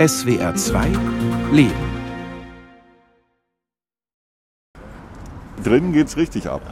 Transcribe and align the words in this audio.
SWR 0.00 0.54
2 0.54 0.92
Leben. 1.52 1.74
Drinnen 5.62 5.92
geht's 5.92 6.16
richtig 6.16 6.48
ab. 6.48 6.62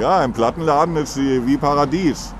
Ja, 0.00 0.24
im 0.24 0.32
Plattenladen 0.32 0.96
ist 0.96 1.12
sie 1.12 1.46
wie 1.46 1.58
Paradies. 1.58 2.32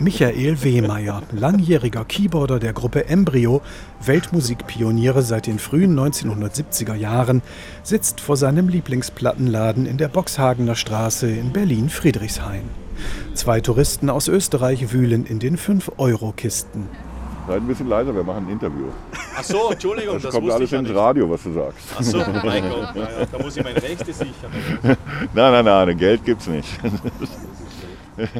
Michael 0.00 0.64
Wehmeier, 0.64 1.22
langjähriger 1.30 2.04
Keyboarder 2.04 2.58
der 2.58 2.72
Gruppe 2.72 3.06
Embryo, 3.06 3.62
Weltmusikpioniere 4.04 5.22
seit 5.22 5.46
den 5.46 5.60
frühen 5.60 5.96
1970er 5.96 6.94
Jahren, 6.96 7.42
sitzt 7.84 8.20
vor 8.20 8.36
seinem 8.36 8.68
Lieblingsplattenladen 8.68 9.86
in 9.86 9.96
der 9.96 10.08
Boxhagener 10.08 10.74
Straße 10.74 11.30
in 11.30 11.52
Berlin-Friedrichshain. 11.52 12.64
Zwei 13.34 13.60
Touristen 13.60 14.10
aus 14.10 14.26
Österreich 14.26 14.92
wühlen 14.92 15.24
in 15.24 15.38
den 15.38 15.56
5-Euro-Kisten. 15.56 16.88
Seid 17.46 17.56
ein 17.56 17.66
bisschen 17.66 17.88
leiser, 17.88 18.14
wir 18.14 18.22
machen 18.22 18.46
ein 18.46 18.52
Interview. 18.52 18.86
Ach 19.36 19.42
so, 19.42 19.70
Entschuldigung, 19.70 20.14
Das, 20.14 20.24
das, 20.24 20.34
kommt 20.34 20.50
alles 20.50 20.72
ins 20.72 20.88
nicht. 20.88 20.96
Radio, 20.96 21.30
was 21.30 21.42
du 21.42 21.52
sagst. 21.52 21.86
Ach 21.96 22.02
so, 22.02 22.18
mein 22.44 22.62
Gott, 22.68 22.94
naja, 22.94 23.26
da 23.30 23.38
muss 23.38 23.56
ich 23.56 23.64
mein 23.64 23.76
Rechte 23.76 24.12
sichern. 24.12 24.50
Nein, 24.82 24.96
nein, 25.34 25.64
nein, 25.64 25.96
Geld 25.96 26.24
gibt's 26.24 26.46
nicht. 26.46 26.68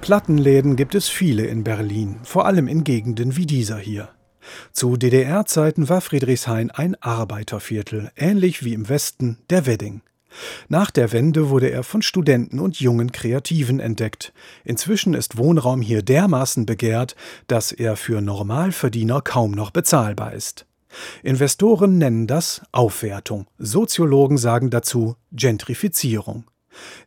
Plattenläden 0.00 0.76
gibt 0.76 0.94
es 0.94 1.08
viele 1.08 1.46
in 1.46 1.64
Berlin, 1.64 2.20
vor 2.22 2.46
allem 2.46 2.68
in 2.68 2.84
Gegenden 2.84 3.36
wie 3.36 3.46
dieser 3.46 3.78
hier. 3.78 4.08
Zu 4.72 4.96
DDR-Zeiten 4.96 5.88
war 5.88 6.00
Friedrichshain 6.00 6.70
ein 6.70 6.96
Arbeiterviertel, 7.00 8.10
ähnlich 8.16 8.64
wie 8.64 8.74
im 8.74 8.88
Westen 8.88 9.38
der 9.50 9.66
Wedding. 9.66 10.02
Nach 10.68 10.90
der 10.90 11.12
Wende 11.12 11.50
wurde 11.50 11.70
er 11.70 11.82
von 11.82 12.02
Studenten 12.02 12.58
und 12.58 12.80
jungen 12.80 13.12
Kreativen 13.12 13.80
entdeckt. 13.80 14.32
Inzwischen 14.64 15.14
ist 15.14 15.36
Wohnraum 15.36 15.82
hier 15.82 16.02
dermaßen 16.02 16.66
begehrt, 16.66 17.16
dass 17.46 17.72
er 17.72 17.96
für 17.96 18.20
Normalverdiener 18.20 19.20
kaum 19.20 19.52
noch 19.52 19.70
bezahlbar 19.70 20.32
ist. 20.32 20.66
Investoren 21.22 21.98
nennen 21.98 22.26
das 22.26 22.62
Aufwertung, 22.72 23.46
Soziologen 23.58 24.36
sagen 24.38 24.70
dazu 24.70 25.16
Gentrifizierung. 25.32 26.44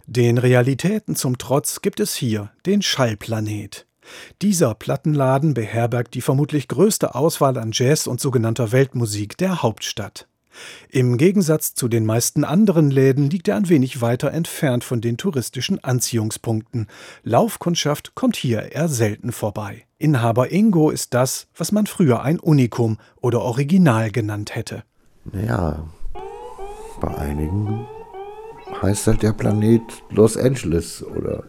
Den 0.06 0.38
Realitäten 0.38 1.16
zum 1.16 1.38
Trotz 1.38 1.82
gibt 1.82 2.00
es 2.00 2.16
hier 2.16 2.52
den 2.66 2.82
Schallplanet. 2.82 3.88
Dieser 4.42 4.76
Plattenladen 4.76 5.54
beherbergt 5.56 6.14
die 6.14 6.22
vermutlich 6.22 6.68
größte 6.68 7.16
Auswahl 7.16 7.58
an 7.58 7.72
Jazz 7.74 8.06
und 8.06 8.22
sogenannter 8.22 8.72
Weltmusik 8.72 9.38
der 9.38 9.64
Hauptstadt. 9.64 10.28
Im 10.90 11.18
Gegensatz 11.18 11.74
zu 11.76 11.88
den 11.88 12.06
meisten 12.06 12.44
anderen 12.44 12.92
Läden 12.92 13.30
liegt 13.30 13.48
er 13.48 13.56
ein 13.56 13.70
wenig 13.70 14.02
weiter 14.02 14.32
entfernt 14.32 14.84
von 14.84 15.02
den 15.02 15.18
touristischen 15.18 15.84
Anziehungspunkten. 15.84 16.88
Laufkundschaft 17.24 18.16
kommt 18.16 18.36
hier 18.36 18.72
eher 18.72 18.88
selten 18.88 19.32
vorbei. 19.32 19.86
Inhaber 19.98 20.52
Ingo 20.52 20.90
ist 20.90 21.14
das, 21.14 21.48
was 21.56 21.72
man 21.72 21.88
früher 21.88 22.22
ein 22.22 22.40
Unikum 22.40 22.98
oder 23.22 23.42
Original 23.42 24.12
genannt 24.12 24.56
hätte. 24.56 24.84
Naja, 25.32 25.86
bei 27.00 27.16
einigen 27.18 27.86
heißt 28.82 29.08
halt 29.08 29.24
der 29.24 29.34
Planet 29.34 29.82
Los 30.10 30.38
Angeles 30.38 31.04
oder 31.04 31.44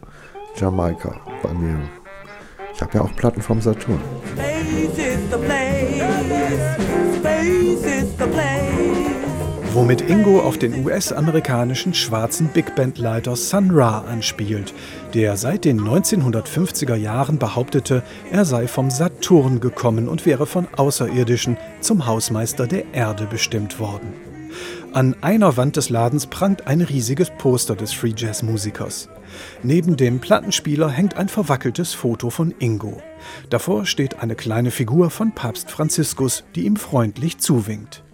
Jamaika. 0.57 1.21
Bei 1.43 1.53
mir. 1.53 1.79
Ich 2.75 2.81
habe 2.81 2.95
ja 2.95 3.03
auch 3.03 3.15
Platten 3.17 3.43
vom 3.43 3.61
Saturn. 3.61 4.01
Space 4.33 4.99
is 4.99 5.19
the 5.31 5.39
place. 5.39 5.97
Space 7.17 7.85
is 7.85 8.11
the 8.19 8.27
place. 8.27 8.66
Womit 9.77 10.09
Ingo 10.09 10.41
auf 10.41 10.57
den 10.57 10.87
US-amerikanischen 10.87 11.93
schwarzen 11.93 12.49
Big 12.49 12.75
Band-Leiter 12.75 13.37
Sun 13.37 13.71
Ra 13.73 14.07
anspielt, 14.11 14.73
der 15.13 15.37
seit 15.37 15.67
den 15.67 15.79
1950er 15.79 16.95
Jahren 16.95 17.39
behauptete, 17.39 18.03
er 18.33 18.47
sei 18.47 18.69
vom 18.69 18.89
Saturn 18.89 19.61
gekommen 19.61 20.09
und 20.09 20.25
wäre 20.25 20.47
von 20.47 20.67
Außerirdischen 20.79 21.59
zum 21.83 22.07
Hausmeister 22.07 22.67
der 22.67 22.95
Erde 22.95 23.27
bestimmt 23.27 23.79
worden. 23.79 24.15
An 24.95 25.15
einer 25.21 25.59
Wand 25.59 25.77
des 25.77 25.91
Ladens 25.91 26.27
prangt 26.27 26.67
ein 26.67 26.81
riesiges 26.81 27.31
Poster 27.37 27.77
des 27.77 27.93
Free 27.93 28.15
Jazz 28.17 28.43
Musikers. 28.43 29.11
Neben 29.63 29.99
dem 29.99 30.21
Plattenspieler 30.21 30.89
hängt 30.89 31.19
ein 31.19 31.29
verwackeltes 31.29 31.93
Foto 31.93 32.31
von 32.31 32.55
Ingo. 32.61 33.03
Davor 33.51 33.85
steht 33.85 34.21
eine 34.21 34.37
kleine 34.37 34.71
Figur 34.71 35.11
von 35.11 35.33
Papst 35.33 35.71
Franziskus, 35.71 36.45
die 36.55 36.65
ihm 36.65 36.77
freundlich 36.77 37.37
zuwinkt. 37.37 38.06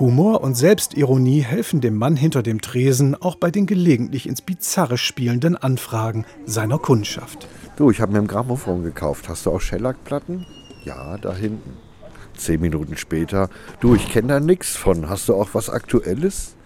Humor 0.00 0.40
und 0.40 0.54
Selbstironie 0.54 1.42
helfen 1.42 1.82
dem 1.82 1.94
Mann 1.94 2.16
hinter 2.16 2.42
dem 2.42 2.62
Tresen 2.62 3.14
auch 3.20 3.34
bei 3.34 3.50
den 3.50 3.66
gelegentlich 3.66 4.26
ins 4.26 4.40
Bizarre 4.40 4.96
spielenden 4.96 5.58
Anfragen 5.58 6.24
seiner 6.46 6.78
Kundschaft. 6.78 7.46
Du, 7.76 7.90
ich 7.90 8.00
habe 8.00 8.12
mir 8.12 8.18
ein 8.20 8.26
Grammophon 8.26 8.82
gekauft. 8.82 9.28
Hast 9.28 9.44
du 9.44 9.50
auch 9.50 9.60
Shellac-Platten? 9.60 10.46
Ja, 10.84 11.18
da 11.18 11.34
hinten. 11.34 11.76
Zehn 12.34 12.62
Minuten 12.62 12.96
später. 12.96 13.50
Du, 13.80 13.94
ich 13.94 14.10
kenne 14.10 14.28
da 14.28 14.40
nichts 14.40 14.74
von. 14.74 15.10
Hast 15.10 15.28
du 15.28 15.34
auch 15.34 15.50
was 15.52 15.68
Aktuelles? 15.68 16.56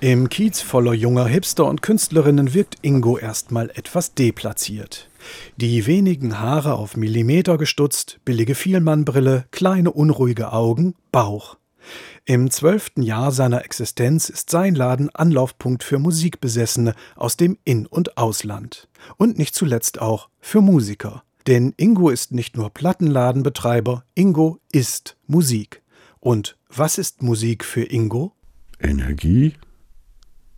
Im 0.00 0.30
Kiez 0.30 0.62
voller 0.62 0.94
junger 0.94 1.26
Hipster 1.26 1.66
und 1.66 1.82
Künstlerinnen 1.82 2.54
wirkt 2.54 2.76
Ingo 2.80 3.18
erstmal 3.18 3.68
etwas 3.68 4.14
deplatziert. 4.14 5.10
Die 5.58 5.86
wenigen 5.86 6.40
Haare 6.40 6.76
auf 6.76 6.96
Millimeter 6.96 7.58
gestutzt, 7.58 8.18
billige 8.24 8.54
Vielmannbrille, 8.54 9.44
kleine 9.50 9.92
unruhige 9.92 10.54
Augen, 10.54 10.94
Bauch. 11.12 11.58
Im 12.30 12.50
zwölften 12.50 13.00
Jahr 13.00 13.32
seiner 13.32 13.64
Existenz 13.64 14.28
ist 14.28 14.50
sein 14.50 14.74
Laden 14.74 15.08
Anlaufpunkt 15.14 15.82
für 15.82 15.98
Musikbesessene 15.98 16.94
aus 17.16 17.38
dem 17.38 17.56
In- 17.64 17.86
und 17.86 18.18
Ausland. 18.18 18.86
Und 19.16 19.38
nicht 19.38 19.54
zuletzt 19.54 19.98
auch 19.98 20.28
für 20.38 20.60
Musiker. 20.60 21.22
Denn 21.46 21.72
Ingo 21.78 22.10
ist 22.10 22.32
nicht 22.32 22.54
nur 22.54 22.68
Plattenladenbetreiber, 22.68 24.04
Ingo 24.14 24.58
ist 24.70 25.16
Musik. 25.26 25.80
Und 26.20 26.58
was 26.68 26.98
ist 26.98 27.22
Musik 27.22 27.64
für 27.64 27.84
Ingo? 27.84 28.34
Energie, 28.78 29.54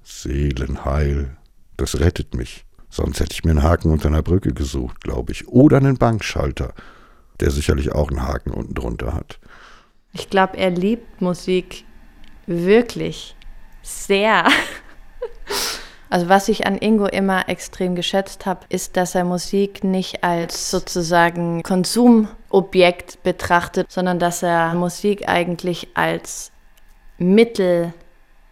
Seelenheil. 0.03 1.37
Das 1.77 2.01
rettet 2.01 2.35
mich. 2.35 2.65
Sonst 2.89 3.21
hätte 3.21 3.35
ich 3.35 3.45
mir 3.45 3.53
einen 3.53 3.63
Haken 3.63 3.93
unter 3.93 4.09
einer 4.09 4.25
Brücke 4.25 4.53
gesucht, 4.53 5.03
glaube 5.03 5.31
ich. 5.31 5.47
Oder 5.47 5.77
einen 5.77 5.99
Bankschalter, 5.99 6.75
der 7.39 7.53
sicherlich 7.53 7.93
auch 7.93 8.09
einen 8.09 8.27
Haken 8.27 8.51
unten 8.51 8.75
drunter 8.75 9.15
hat. 9.15 9.39
Ich 10.13 10.31
glaube, 10.31 10.57
er 10.57 10.71
liebt 10.71 11.21
Musik 11.21 11.85
wirklich 12.47 13.37
sehr. 13.83 14.45
Also 16.13 16.29
was 16.29 16.49
ich 16.49 16.67
an 16.67 16.77
Ingo 16.77 17.07
immer 17.07 17.49
extrem 17.49 17.95
geschätzt 17.95 18.45
habe, 18.45 18.67
ist, 18.69 18.97
dass 18.97 19.15
er 19.15 19.23
Musik 19.23 19.85
nicht 19.85 20.25
als 20.25 20.69
sozusagen 20.69 21.63
Konsumobjekt 21.63 23.23
betrachtet, 23.23 23.93
sondern 23.93 24.19
dass 24.19 24.43
er 24.43 24.75
Musik 24.75 25.29
eigentlich 25.29 25.87
als 25.95 26.51
Mittel, 27.17 27.93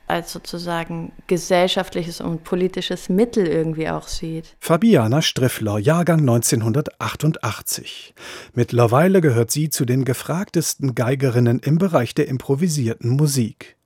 als 0.09 0.33
sozusagen 0.33 1.13
gesellschaftliches 1.27 2.21
und 2.21 2.45
politisches 2.45 3.09
Mittel 3.09 3.47
irgendwie 3.47 3.89
auch 3.89 4.09
sieht. 4.09 4.57
Fabiana 4.59 5.23
Striffler, 5.23 5.79
Jahrgang 5.79 6.21
1988. 6.21 8.15
Mittlerweile 8.55 9.21
gehört 9.21 9.51
sie 9.51 9.71
zu 9.71 9.85
den 9.85 10.05
gefragtesten 10.05 10.95
Geigerinnen 10.95 11.61
im 11.61 11.79
Bereich 11.79 12.15
der 12.15 12.29
improvisierten 12.29 13.11
Musik. 13.11 13.77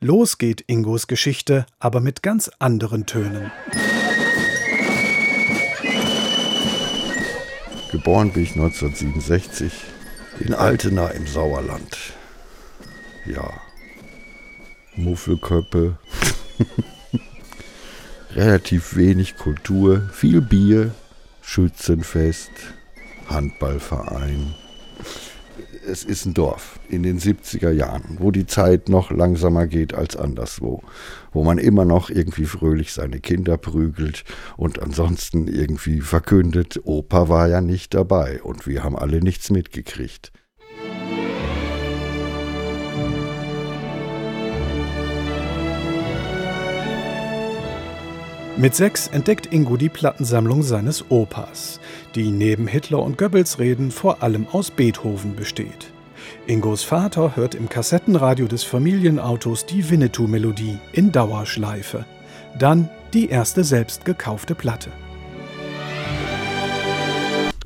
Los 0.00 0.38
geht 0.38 0.64
Ingos 0.66 1.06
Geschichte, 1.06 1.66
aber 1.78 2.00
mit 2.00 2.22
ganz 2.22 2.50
anderen 2.58 3.06
Tönen. 3.06 3.50
Geboren 7.90 8.32
bin 8.32 8.42
ich 8.42 8.52
1967 8.52 9.72
in 10.40 10.54
Altena 10.54 11.08
im 11.08 11.26
Sauerland. 11.26 11.96
Ja, 13.26 13.50
Muffelköppe, 14.98 15.96
relativ 18.34 18.96
wenig 18.96 19.36
Kultur, 19.36 20.08
viel 20.12 20.40
Bier, 20.40 20.92
Schützenfest, 21.40 22.50
Handballverein. 23.28 24.54
Es 25.86 26.04
ist 26.04 26.26
ein 26.26 26.34
Dorf 26.34 26.80
in 26.88 27.02
den 27.02 27.18
70er 27.18 27.70
Jahren, 27.70 28.16
wo 28.18 28.30
die 28.30 28.46
Zeit 28.46 28.88
noch 28.88 29.10
langsamer 29.10 29.66
geht 29.66 29.94
als 29.94 30.16
anderswo, 30.16 30.82
wo 31.32 31.44
man 31.44 31.58
immer 31.58 31.84
noch 31.84 32.10
irgendwie 32.10 32.44
fröhlich 32.44 32.92
seine 32.92 33.20
Kinder 33.20 33.56
prügelt 33.56 34.24
und 34.56 34.82
ansonsten 34.82 35.46
irgendwie 35.46 36.00
verkündet, 36.00 36.80
Opa 36.84 37.28
war 37.28 37.48
ja 37.48 37.60
nicht 37.60 37.94
dabei 37.94 38.42
und 38.42 38.66
wir 38.66 38.82
haben 38.82 38.96
alle 38.96 39.20
nichts 39.20 39.50
mitgekriegt. 39.50 40.32
Mit 48.58 48.74
sechs 48.74 49.06
entdeckt 49.06 49.52
Ingo 49.52 49.76
die 49.76 49.88
Plattensammlung 49.88 50.64
seines 50.64 51.12
Opas, 51.12 51.78
die 52.16 52.32
neben 52.32 52.66
Hitler 52.66 53.00
und 53.00 53.16
Goebbels 53.16 53.60
Reden 53.60 53.92
vor 53.92 54.20
allem 54.20 54.48
aus 54.50 54.72
Beethoven 54.72 55.36
besteht. 55.36 55.92
Ingos 56.48 56.82
Vater 56.82 57.36
hört 57.36 57.54
im 57.54 57.68
Kassettenradio 57.68 58.48
des 58.48 58.64
Familienautos 58.64 59.64
die 59.64 59.88
Winnetou-Melodie 59.88 60.78
in 60.90 61.12
Dauerschleife. 61.12 62.04
Dann 62.58 62.90
die 63.14 63.28
erste 63.28 63.62
selbst 63.62 64.04
gekaufte 64.04 64.56
Platte. 64.56 64.90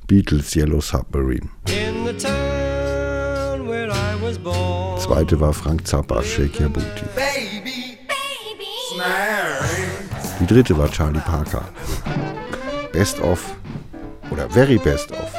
Beatles 0.07 0.55
Yellow 0.55 0.83
Submarine. 0.83 1.49
In 1.69 2.05
the 2.05 2.13
town 2.13 3.67
where 3.67 3.89
I 3.89 4.15
was 4.21 4.39
Zweite 5.03 5.41
war 5.41 5.55
Frank 5.55 5.87
Zappa, 5.87 6.23
Shake 6.23 6.61
Your 6.61 6.69
Booty. 6.69 7.07
Die 10.43 10.49
dritte 10.49 10.77
war 10.77 10.91
Charlie 10.91 11.21
Parker. 11.21 11.63
Best 12.93 13.21
of 13.21 13.55
oder 14.29 14.51
Very 14.51 14.77
Best 14.77 15.13
of. 15.13 15.33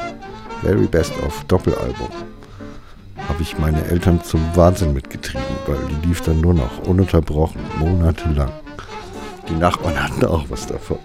Very 0.62 0.88
Best 0.88 1.12
of 1.26 1.44
Doppelalbum. 1.50 2.08
Habe 3.28 3.42
ich 3.42 3.58
meine 3.58 3.84
Eltern 3.84 4.24
zum 4.24 4.40
Wahnsinn 4.56 4.94
mitgetrieben, 4.94 5.44
weil 5.68 5.78
die 5.90 6.08
lief 6.08 6.22
dann 6.22 6.40
nur 6.40 6.54
noch 6.54 6.88
ununterbrochen, 6.88 7.60
monatelang. 7.80 8.54
Die 9.50 9.56
Nachbarn 9.56 10.02
hatten 10.02 10.24
auch 10.24 10.46
was 10.48 10.68
davon. 10.68 11.00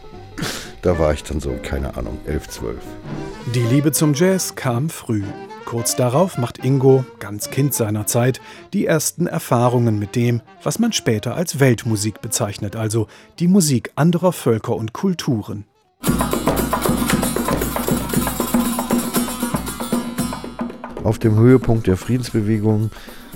Da 0.83 0.97
war 0.97 1.13
ich 1.13 1.25
dann 1.25 1.41
so, 1.41 1.59
keine 1.61 1.97
Ahnung, 1.97 2.21
11, 2.25 2.51
12. 2.51 2.77
Die 3.53 3.63
Liebe 3.63 3.91
zum 3.91 4.15
Jazz 4.15 4.55
kam 4.55 4.91
früh. 4.91 5.25
Kurz 5.69 5.97
darauf 5.97 6.39
macht 6.39 6.65
Ingo, 6.65 7.05
ganz 7.19 7.51
Kind 7.51 7.75
seiner 7.75 8.07
Zeit, 8.07 8.41
die 8.73 8.87
ersten 8.87 9.27
Erfahrungen 9.27 9.99
mit 9.99 10.17
dem, 10.17 10.41
was 10.63 10.79
man 10.79 10.95
später 10.95 11.35
als 11.35 11.61
Weltmusik 11.61 12.23
bezeichnet, 12.23 12.75
also 12.75 13.07
die 13.39 13.49
Musik 13.49 13.93
anderer 13.95 14.33
Völker 14.33 14.75
und 14.75 14.95
Kulturen. 14.95 15.67
Auf 21.05 21.19
dem 21.19 21.37
Höhepunkt 21.37 21.87
der 21.87 21.99
Friedensbewegung 21.99 22.91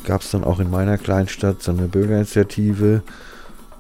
gab 0.05 0.23
es 0.23 0.31
dann 0.31 0.43
auch 0.43 0.58
in 0.58 0.70
meiner 0.70 0.96
Kleinstadt 0.96 1.62
so 1.62 1.73
eine 1.73 1.87
Bürgerinitiative 1.87 3.02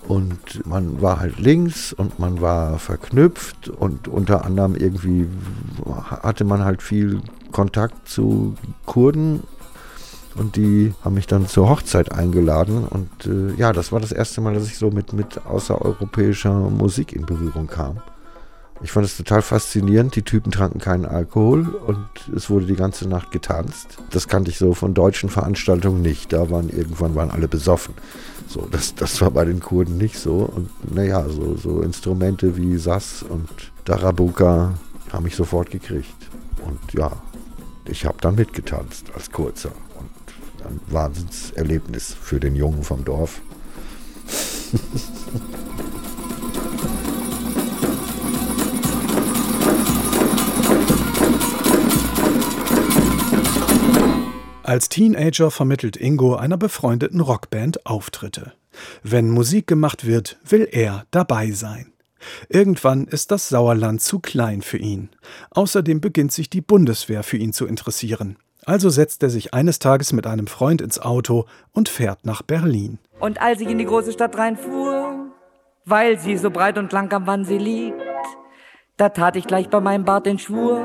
und 0.06 0.66
man 0.66 1.00
war 1.00 1.20
halt 1.20 1.38
links 1.38 1.94
und 1.94 2.18
man 2.18 2.42
war 2.42 2.78
verknüpft 2.78 3.70
und 3.70 4.08
unter 4.08 4.44
anderem 4.44 4.74
irgendwie 4.74 5.26
hatte 6.20 6.44
man 6.44 6.66
halt 6.66 6.82
viel 6.82 7.22
Kontakt 7.52 8.08
zu 8.08 8.56
Kurden 8.86 9.42
und 10.34 10.56
die 10.56 10.94
haben 11.04 11.14
mich 11.14 11.26
dann 11.26 11.46
zur 11.46 11.68
Hochzeit 11.68 12.12
eingeladen 12.12 12.84
und 12.84 13.26
äh, 13.26 13.54
ja, 13.58 13.72
das 13.72 13.92
war 13.92 14.00
das 14.00 14.12
erste 14.12 14.40
Mal, 14.40 14.54
dass 14.54 14.66
ich 14.66 14.78
so 14.78 14.90
mit, 14.90 15.12
mit 15.12 15.44
außereuropäischer 15.46 16.70
Musik 16.70 17.12
in 17.12 17.26
Berührung 17.26 17.66
kam. 17.66 18.02
Ich 18.84 18.90
fand 18.90 19.06
es 19.06 19.16
total 19.16 19.42
faszinierend. 19.42 20.16
Die 20.16 20.22
Typen 20.22 20.50
tranken 20.50 20.80
keinen 20.80 21.06
Alkohol 21.06 21.68
und 21.68 22.04
es 22.34 22.50
wurde 22.50 22.66
die 22.66 22.74
ganze 22.74 23.08
Nacht 23.08 23.30
getanzt. 23.30 23.98
Das 24.10 24.26
kannte 24.26 24.50
ich 24.50 24.58
so 24.58 24.74
von 24.74 24.92
deutschen 24.92 25.28
Veranstaltungen 25.28 26.02
nicht. 26.02 26.32
Da 26.32 26.50
waren 26.50 26.68
irgendwann 26.68 27.14
waren 27.14 27.30
alle 27.30 27.46
besoffen. 27.46 27.94
So, 28.48 28.66
das, 28.70 28.94
das 28.96 29.20
war 29.20 29.30
bei 29.30 29.44
den 29.44 29.60
Kurden 29.60 29.98
nicht 29.98 30.18
so. 30.18 30.38
Und 30.38 30.68
naja, 30.92 31.24
so, 31.28 31.56
so 31.56 31.80
Instrumente 31.82 32.56
wie 32.56 32.76
Sass 32.76 33.22
und 33.22 33.48
Darabuka 33.84 34.74
haben 35.12 35.24
mich 35.24 35.36
sofort 35.36 35.70
gekriegt. 35.70 36.08
Und 36.66 36.80
ja, 36.92 37.12
ich 37.86 38.04
habe 38.04 38.18
dann 38.20 38.34
mitgetanzt 38.34 39.06
als 39.14 39.30
Kurzer. 39.30 39.72
Und 39.98 40.10
ein 40.66 40.80
Wahnsinnserlebnis 40.92 42.14
für 42.14 42.40
den 42.40 42.54
Jungen 42.54 42.82
vom 42.82 43.04
Dorf. 43.04 43.40
Als 54.72 54.88
Teenager 54.88 55.50
vermittelt 55.50 55.98
Ingo 55.98 56.34
einer 56.34 56.56
befreundeten 56.56 57.20
Rockband 57.20 57.84
Auftritte. 57.84 58.54
Wenn 59.02 59.28
Musik 59.28 59.66
gemacht 59.66 60.06
wird, 60.06 60.38
will 60.48 60.66
er 60.70 61.04
dabei 61.10 61.50
sein. 61.50 61.91
Irgendwann 62.48 63.06
ist 63.06 63.30
das 63.30 63.48
Sauerland 63.48 64.00
zu 64.00 64.18
klein 64.18 64.62
für 64.62 64.78
ihn. 64.78 65.10
Außerdem 65.50 66.00
beginnt 66.00 66.32
sich 66.32 66.50
die 66.50 66.60
Bundeswehr 66.60 67.22
für 67.22 67.36
ihn 67.36 67.52
zu 67.52 67.66
interessieren. 67.66 68.36
Also 68.64 68.90
setzt 68.90 69.22
er 69.22 69.30
sich 69.30 69.54
eines 69.54 69.78
Tages 69.78 70.12
mit 70.12 70.26
einem 70.26 70.46
Freund 70.46 70.80
ins 70.80 71.00
Auto 71.00 71.46
und 71.72 71.88
fährt 71.88 72.24
nach 72.24 72.42
Berlin. 72.42 72.98
Und 73.18 73.40
als 73.40 73.60
ich 73.60 73.68
in 73.68 73.78
die 73.78 73.84
große 73.84 74.12
Stadt 74.12 74.36
reinfuhr, 74.38 75.32
weil 75.84 76.18
sie 76.18 76.36
so 76.36 76.50
breit 76.50 76.78
und 76.78 76.92
lang 76.92 77.12
am 77.12 77.26
Wannsee 77.26 77.58
liegt, 77.58 78.00
da 78.96 79.08
tat 79.08 79.36
ich 79.36 79.46
gleich 79.46 79.68
bei 79.68 79.80
meinem 79.80 80.04
Bart 80.04 80.26
den 80.26 80.38
Schwur, 80.38 80.84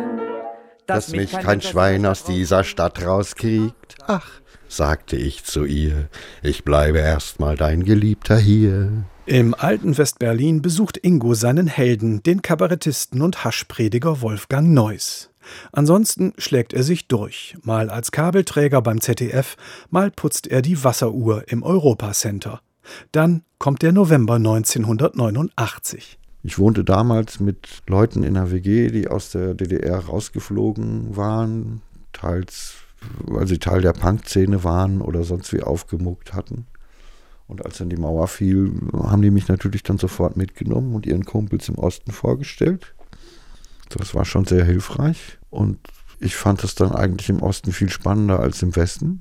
dass 0.87 1.09
mich 1.09 1.31
kein 1.31 1.61
Schwein 1.61 2.05
aus 2.05 2.23
dieser 2.23 2.63
Stadt 2.63 3.05
rauskriegt. 3.05 3.95
Ach, 4.07 4.27
sagte 4.67 5.15
ich 5.15 5.43
zu 5.43 5.65
ihr, 5.65 6.07
ich 6.41 6.63
bleibe 6.63 6.99
erstmal 6.99 7.55
dein 7.57 7.83
Geliebter 7.83 8.37
hier. 8.37 9.03
Im 9.27 9.53
alten 9.53 9.97
Westberlin 9.97 10.61
besucht 10.61 10.95
Ingo 10.95 11.33
seinen 11.33 11.67
Helden, 11.67 12.23
den 12.23 12.41
Kabarettisten 12.41 13.21
und 13.21 13.43
Haschprediger 13.43 14.21
Wolfgang 14.21 14.69
Neuss. 14.69 15.31
Ansonsten 15.73 16.31
schlägt 16.37 16.71
er 16.71 16.83
sich 16.83 17.09
durch, 17.09 17.57
mal 17.61 17.89
als 17.89 18.13
Kabelträger 18.13 18.81
beim 18.81 19.01
ZDF, 19.01 19.57
mal 19.89 20.11
putzt 20.11 20.47
er 20.47 20.61
die 20.61 20.81
Wasseruhr 20.81 21.43
im 21.47 21.61
Europacenter. 21.61 22.61
Dann 23.11 23.43
kommt 23.59 23.81
der 23.81 23.91
November 23.91 24.35
1989. 24.35 26.17
Ich 26.43 26.57
wohnte 26.57 26.85
damals 26.85 27.41
mit 27.41 27.67
Leuten 27.85 28.23
in 28.23 28.37
einer 28.37 28.51
WG, 28.51 28.91
die 28.91 29.09
aus 29.09 29.31
der 29.31 29.55
DDR 29.55 29.99
rausgeflogen 29.99 31.17
waren, 31.17 31.81
teils 32.13 32.75
weil 33.25 33.47
sie 33.47 33.59
Teil 33.59 33.81
der 33.81 33.93
Punk-Szene 33.93 34.63
waren 34.63 35.01
oder 35.01 35.23
sonst 35.23 35.53
wie 35.53 35.61
aufgemuckt 35.61 36.33
hatten. 36.33 36.65
Und 37.47 37.65
als 37.65 37.77
dann 37.77 37.89
die 37.89 37.97
Mauer 37.97 38.27
fiel, 38.27 38.73
haben 38.93 39.21
die 39.21 39.31
mich 39.31 39.47
natürlich 39.47 39.83
dann 39.83 39.97
sofort 39.97 40.35
mitgenommen 40.35 40.93
und 40.93 41.05
ihren 41.05 41.25
Kumpels 41.25 41.69
im 41.69 41.75
Osten 41.75 42.11
vorgestellt. 42.11 42.93
Das 43.89 44.13
war 44.13 44.25
schon 44.25 44.45
sehr 44.45 44.65
hilfreich. 44.65 45.37
Und 45.49 45.79
ich 46.19 46.35
fand 46.35 46.63
es 46.63 46.75
dann 46.75 46.91
eigentlich 46.91 47.29
im 47.29 47.41
Osten 47.41 47.71
viel 47.71 47.89
spannender 47.89 48.39
als 48.39 48.61
im 48.61 48.75
Westen. 48.75 49.19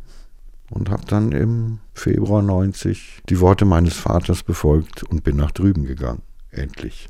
Und 0.69 0.91
habe 0.91 1.05
dann 1.07 1.31
im 1.31 1.79
Februar 1.95 2.43
90 2.43 3.23
die 3.29 3.39
Worte 3.39 3.65
meines 3.65 3.95
Vaters 3.95 4.43
befolgt 4.43 5.05
und 5.05 5.23
bin 5.23 5.37
nach 5.37 5.53
drüben 5.53 5.85
gegangen. 5.85 6.23
Endlich. 6.51 7.09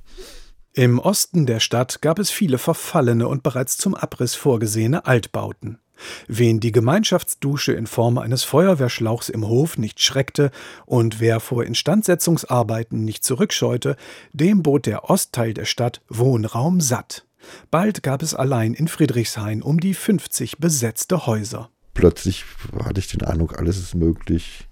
Im 0.75 0.99
Osten 0.99 1.47
der 1.47 1.61
Stadt 1.61 2.03
gab 2.03 2.19
es 2.19 2.31
viele 2.31 2.59
verfallene 2.59 3.27
und 3.27 3.43
bereits 3.43 3.79
zum 3.79 3.95
Abriss 3.95 4.35
vorgesehene 4.35 5.07
Altbauten. 5.07 5.79
Wen 6.28 6.60
die 6.60 6.72
Gemeinschaftsdusche 6.72 7.72
in 7.72 7.87
Form 7.87 8.19
eines 8.19 8.44
Feuerwehrschlauchs 8.44 9.28
im 9.28 9.46
Hof 9.46 9.78
nicht 9.78 10.00
schreckte 10.00 10.50
und 10.84 11.20
wer 11.20 11.40
vor 11.40 11.64
Instandsetzungsarbeiten 11.64 13.04
nicht 13.04 13.25
zurückscheute, 13.25 13.96
dem 14.32 14.62
bot 14.62 14.87
der 14.87 15.10
Ostteil 15.10 15.54
der 15.54 15.64
Stadt 15.64 16.02
Wohnraum 16.08 16.81
satt. 16.81 17.26
Bald 17.70 18.02
gab 18.02 18.22
es 18.22 18.34
allein 18.34 18.75
in 18.75 18.88
Friedrichshain 18.88 19.62
um 19.62 19.81
die 19.81 19.94
50 19.94 20.58
besetzte 20.58 21.26
Häuser. 21.26 21.70
Plötzlich 21.94 22.44
hatte 22.84 23.00
ich 23.00 23.08
den 23.08 23.22
Eindruck, 23.22 23.58
alles 23.58 23.78
ist 23.78 23.94
möglich. 23.94 24.69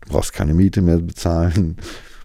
Du 0.00 0.12
brauchst 0.12 0.32
keine 0.32 0.54
Miete 0.54 0.82
mehr 0.82 0.98
bezahlen. 0.98 1.76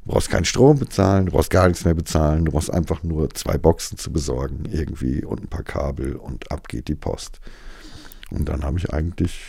Du 0.06 0.14
brauchst 0.14 0.30
keinen 0.32 0.46
Strom 0.46 0.80
bezahlen, 0.80 1.28
du 1.28 1.34
brauchst 1.34 1.52
gar 1.52 1.68
nichts 1.68 1.86
mehr 1.86 1.94
bezahlen, 1.94 2.46
du 2.46 2.52
brauchst 2.52 2.74
einfach 2.74 3.04
nur 3.04 3.30
zwei 3.32 3.58
Boxen 3.58 3.98
zu 3.98 4.12
besorgen 4.12 4.64
irgendwie 4.72 5.24
und 5.24 5.44
ein 5.44 5.50
paar 5.50 5.64
Kabel 5.64 6.16
und 6.16 6.52
ab 6.52 6.68
geht 6.68 6.88
die 6.88 6.96
Post. 6.96 7.40
Und 8.32 8.50
dann 8.50 8.64
habe 8.64 8.78
ich 8.78 8.94
eigentlich 8.94 9.40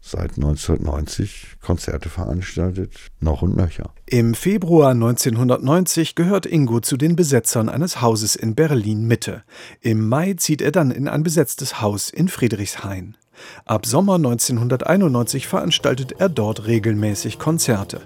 seit 0.00 0.36
1990 0.36 1.58
Konzerte 1.60 2.08
veranstaltet, 2.08 3.10
noch 3.20 3.42
und 3.42 3.56
nöcher. 3.56 3.92
Im 4.06 4.34
Februar 4.34 4.92
1990 4.92 6.14
gehört 6.14 6.46
Ingo 6.46 6.80
zu 6.80 6.96
den 6.96 7.16
Besetzern 7.16 7.68
eines 7.68 8.00
Hauses 8.00 8.34
in 8.34 8.54
Berlin 8.54 9.06
Mitte. 9.06 9.44
Im 9.80 10.08
Mai 10.08 10.34
zieht 10.34 10.62
er 10.62 10.72
dann 10.72 10.90
in 10.90 11.06
ein 11.06 11.22
besetztes 11.22 11.80
Haus 11.80 12.08
in 12.10 12.28
Friedrichshain. 12.28 13.16
Ab 13.64 13.86
Sommer 13.86 14.14
1991 14.14 15.46
veranstaltet 15.46 16.14
er 16.18 16.28
dort 16.28 16.66
regelmäßig 16.66 17.38
Konzerte. 17.38 18.00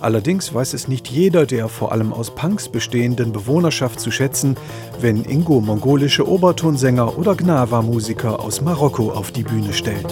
Allerdings 0.00 0.52
weiß 0.52 0.74
es 0.74 0.88
nicht 0.88 1.08
jeder 1.08 1.46
der 1.46 1.68
vor 1.68 1.92
allem 1.92 2.12
aus 2.12 2.34
Punks 2.34 2.68
bestehenden 2.68 3.32
Bewohnerschaft 3.32 4.00
zu 4.00 4.10
schätzen, 4.10 4.56
wenn 5.00 5.24
Ingo 5.24 5.60
mongolische 5.60 6.28
Obertonsänger 6.28 7.18
oder 7.18 7.34
Gnawa-Musiker 7.34 8.40
aus 8.40 8.60
Marokko 8.60 9.12
auf 9.12 9.30
die 9.30 9.42
Bühne 9.42 9.72
stellt. 9.72 10.06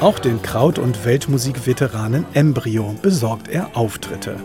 Auch 0.00 0.18
den 0.18 0.40
Kraut- 0.40 0.78
und 0.78 1.04
Weltmusikveteranen 1.04 2.24
Embryo 2.32 2.94
besorgt 3.02 3.48
er 3.48 3.76
Auftritte. 3.76 4.36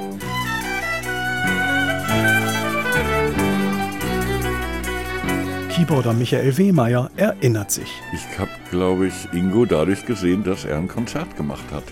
Keyboarder 5.69 6.11
Michael 6.11 6.57
Wehmeier 6.57 7.09
erinnert 7.15 7.71
sich. 7.71 7.89
Ich 8.13 8.37
habe, 8.37 8.49
glaube 8.69 9.07
ich, 9.07 9.13
Ingo 9.31 9.63
dadurch 9.65 10.05
gesehen, 10.05 10.43
dass 10.43 10.65
er 10.65 10.77
ein 10.77 10.89
Konzert 10.89 11.37
gemacht 11.37 11.71
hat. 11.71 11.85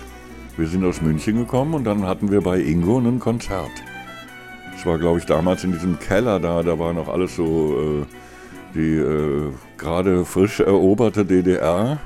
Wir 0.57 0.67
sind 0.67 0.83
aus 0.83 1.01
München 1.01 1.37
gekommen 1.37 1.73
und 1.73 1.85
dann 1.85 2.05
hatten 2.05 2.31
wir 2.31 2.41
bei 2.41 2.59
Ingo 2.59 2.99
ein 2.99 3.19
Konzert. 3.19 3.71
Es 4.75 4.85
war, 4.85 4.99
glaube 4.99 5.19
ich, 5.19 5.25
damals 5.25 5.63
in 5.63 5.71
diesem 5.71 5.99
Keller 5.99 6.41
da, 6.41 6.63
da 6.63 6.77
war 6.77 6.91
noch 6.91 7.07
alles 7.07 7.37
so 7.37 8.01
äh, 8.01 8.05
die 8.75 8.97
äh, 8.97 9.51
gerade 9.77 10.25
frisch 10.25 10.59
eroberte 10.59 11.23
DDR. 11.23 11.99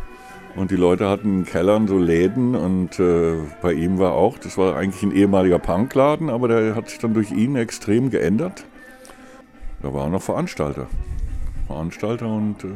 Und 0.57 0.71
die 0.71 0.75
Leute 0.75 1.07
hatten 1.07 1.41
in 1.41 1.45
Kellern 1.45 1.87
so 1.87 1.99
Läden 1.99 2.55
und 2.55 2.99
äh, 2.99 3.35
bei 3.61 3.73
ihm 3.73 3.99
war 3.99 4.13
auch, 4.13 4.39
das 4.39 4.57
war 4.57 4.75
eigentlich 4.75 5.03
ein 5.03 5.15
ehemaliger 5.15 5.59
Punkladen, 5.59 6.31
aber 6.31 6.47
der 6.47 6.75
hat 6.75 6.89
sich 6.89 6.97
dann 6.97 7.13
durch 7.13 7.31
ihn 7.31 7.55
extrem 7.55 8.09
geändert. 8.09 8.65
Da 9.83 9.93
war 9.93 10.05
er 10.05 10.09
noch 10.09 10.23
Veranstalter. 10.23 10.87
Veranstalter 11.67 12.25
und 12.25 12.63
äh, 12.63 12.67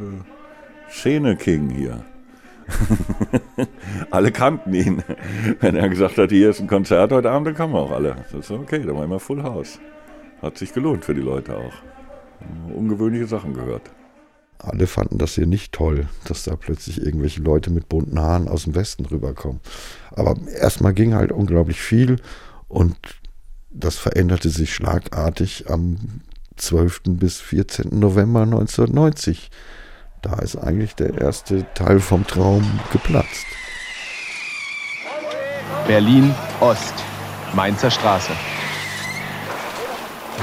Szene-King 0.92 1.70
hier. 1.70 2.04
alle 4.12 4.30
kannten 4.30 4.72
ihn. 4.72 5.02
Wenn 5.58 5.74
er 5.74 5.88
gesagt 5.88 6.18
hat, 6.18 6.30
hier 6.30 6.50
ist 6.50 6.60
ein 6.60 6.68
Konzert 6.68 7.10
heute 7.10 7.32
Abend, 7.32 7.48
dann 7.48 7.56
kamen 7.56 7.74
auch 7.74 7.90
alle. 7.90 8.14
Das 8.30 8.48
ist 8.48 8.50
okay, 8.52 8.84
da 8.86 8.94
war 8.94 9.04
immer 9.04 9.18
Full 9.18 9.42
House. 9.42 9.80
Hat 10.40 10.56
sich 10.56 10.72
gelohnt 10.72 11.04
für 11.04 11.14
die 11.14 11.20
Leute 11.20 11.56
auch. 11.56 11.74
Ungewöhnliche 12.72 13.26
Sachen 13.26 13.54
gehört. 13.54 13.90
Alle 14.62 14.86
fanden 14.86 15.18
das 15.18 15.34
hier 15.34 15.46
nicht 15.46 15.72
toll, 15.72 16.06
dass 16.24 16.44
da 16.44 16.54
plötzlich 16.54 17.04
irgendwelche 17.04 17.42
Leute 17.42 17.70
mit 17.70 17.88
bunten 17.88 18.20
Haaren 18.20 18.46
aus 18.46 18.64
dem 18.64 18.76
Westen 18.76 19.04
rüberkommen. 19.04 19.60
Aber 20.12 20.36
erstmal 20.60 20.94
ging 20.94 21.14
halt 21.14 21.32
unglaublich 21.32 21.80
viel 21.80 22.20
und 22.68 22.96
das 23.70 23.96
veränderte 23.96 24.50
sich 24.50 24.72
schlagartig 24.72 25.68
am 25.68 25.98
12. 26.56 27.02
bis 27.06 27.40
14. 27.40 27.98
November 27.98 28.42
1990. 28.42 29.50
Da 30.20 30.34
ist 30.36 30.56
eigentlich 30.56 30.94
der 30.94 31.20
erste 31.20 31.66
Teil 31.74 31.98
vom 31.98 32.24
Traum 32.24 32.78
geplatzt. 32.92 33.46
Berlin 35.88 36.32
Ost, 36.60 36.94
Mainzer 37.54 37.90
Straße. 37.90 38.32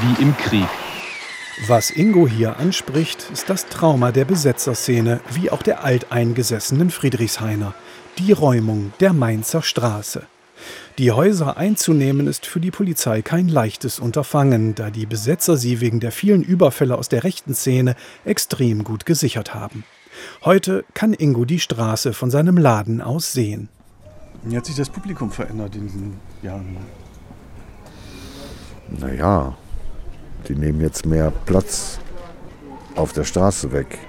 Wie 0.01 0.21
im 0.21 0.35
Krieg. 0.35 0.67
Was 1.67 1.91
Ingo 1.91 2.25
hier 2.25 2.57
anspricht, 2.57 3.29
ist 3.33 3.49
das 3.49 3.65
Trauma 3.67 4.13
der 4.13 4.23
Besetzerszene, 4.23 5.19
wie 5.33 5.51
auch 5.51 5.61
der 5.61 5.83
alteingesessenen 5.83 6.89
Friedrichshainer, 6.89 7.73
die 8.17 8.31
Räumung 8.31 8.93
der 9.01 9.11
Mainzer 9.11 9.61
Straße. 9.61 10.23
Die 10.97 11.11
Häuser 11.11 11.57
einzunehmen 11.57 12.27
ist 12.27 12.45
für 12.45 12.61
die 12.61 12.71
Polizei 12.71 13.21
kein 13.21 13.49
leichtes 13.49 13.99
Unterfangen, 13.99 14.73
da 14.73 14.89
die 14.89 15.05
Besetzer 15.05 15.57
sie 15.57 15.81
wegen 15.81 15.99
der 15.99 16.13
vielen 16.13 16.43
Überfälle 16.43 16.97
aus 16.97 17.09
der 17.09 17.25
rechten 17.25 17.53
Szene 17.53 17.95
extrem 18.23 18.85
gut 18.85 19.05
gesichert 19.05 19.53
haben. 19.53 19.83
Heute 20.43 20.85
kann 20.93 21.13
Ingo 21.13 21.43
die 21.43 21.59
Straße 21.59 22.13
von 22.13 22.31
seinem 22.31 22.57
Laden 22.57 23.01
aus 23.01 23.33
sehen. 23.33 23.67
Wie 24.43 24.55
hat 24.55 24.65
sich 24.65 24.75
das 24.75 24.89
Publikum 24.89 25.29
verändert 25.29 25.75
in 25.75 25.83
diesen 25.83 26.13
Jahren? 26.41 26.77
Naja, 28.97 29.57
die 30.47 30.55
nehmen 30.55 30.81
jetzt 30.81 31.05
mehr 31.05 31.31
Platz 31.45 31.99
auf 32.95 33.13
der 33.13 33.23
Straße 33.23 33.71
weg. 33.71 33.99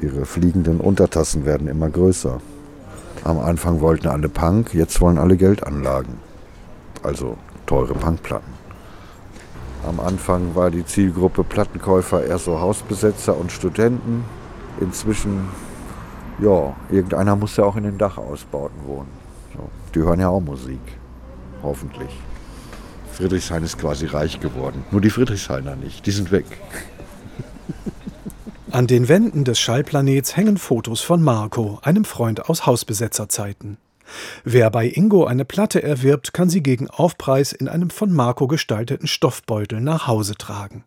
Ihre 0.00 0.26
fliegenden 0.26 0.80
Untertassen 0.80 1.44
werden 1.44 1.68
immer 1.68 1.90
größer. 1.90 2.40
Am 3.24 3.38
Anfang 3.38 3.80
wollten 3.80 4.08
alle 4.08 4.28
Punk, 4.28 4.74
jetzt 4.74 5.00
wollen 5.00 5.18
alle 5.18 5.36
Geldanlagen. 5.36 6.18
Also 7.02 7.36
teure 7.66 7.94
Punkplatten. 7.94 8.52
Am 9.86 10.00
Anfang 10.00 10.54
war 10.54 10.70
die 10.70 10.84
Zielgruppe 10.84 11.44
Plattenkäufer 11.44 12.24
eher 12.24 12.38
so 12.38 12.60
Hausbesetzer 12.60 13.36
und 13.36 13.52
Studenten. 13.52 14.24
Inzwischen, 14.80 15.48
ja, 16.40 16.74
irgendeiner 16.90 17.36
muss 17.36 17.56
ja 17.56 17.64
auch 17.64 17.76
in 17.76 17.84
den 17.84 17.98
Dachausbauten 17.98 18.78
wohnen. 18.86 19.08
Die 19.94 20.00
hören 20.00 20.20
ja 20.20 20.28
auch 20.28 20.40
Musik. 20.40 20.80
Hoffentlich. 21.62 22.10
Friedrichshain 23.12 23.62
ist 23.62 23.78
quasi 23.78 24.06
reich 24.06 24.40
geworden. 24.40 24.84
Nur 24.90 25.00
die 25.00 25.10
Friedrichshainer 25.10 25.76
nicht. 25.76 26.06
Die 26.06 26.10
sind 26.10 26.30
weg. 26.30 26.46
An 28.70 28.86
den 28.86 29.08
Wänden 29.08 29.44
des 29.44 29.58
Schallplanets 29.58 30.36
hängen 30.36 30.58
Fotos 30.58 31.00
von 31.00 31.22
Marco, 31.22 31.78
einem 31.82 32.04
Freund 32.04 32.48
aus 32.48 32.66
Hausbesetzerzeiten. 32.66 33.78
Wer 34.44 34.70
bei 34.70 34.86
Ingo 34.86 35.24
eine 35.24 35.44
Platte 35.44 35.82
erwirbt, 35.82 36.32
kann 36.32 36.50
sie 36.50 36.62
gegen 36.62 36.88
Aufpreis 36.88 37.52
in 37.52 37.68
einem 37.68 37.90
von 37.90 38.12
Marco 38.12 38.46
gestalteten 38.46 39.06
Stoffbeutel 39.06 39.80
nach 39.80 40.06
Hause 40.06 40.34
tragen. 40.34 40.84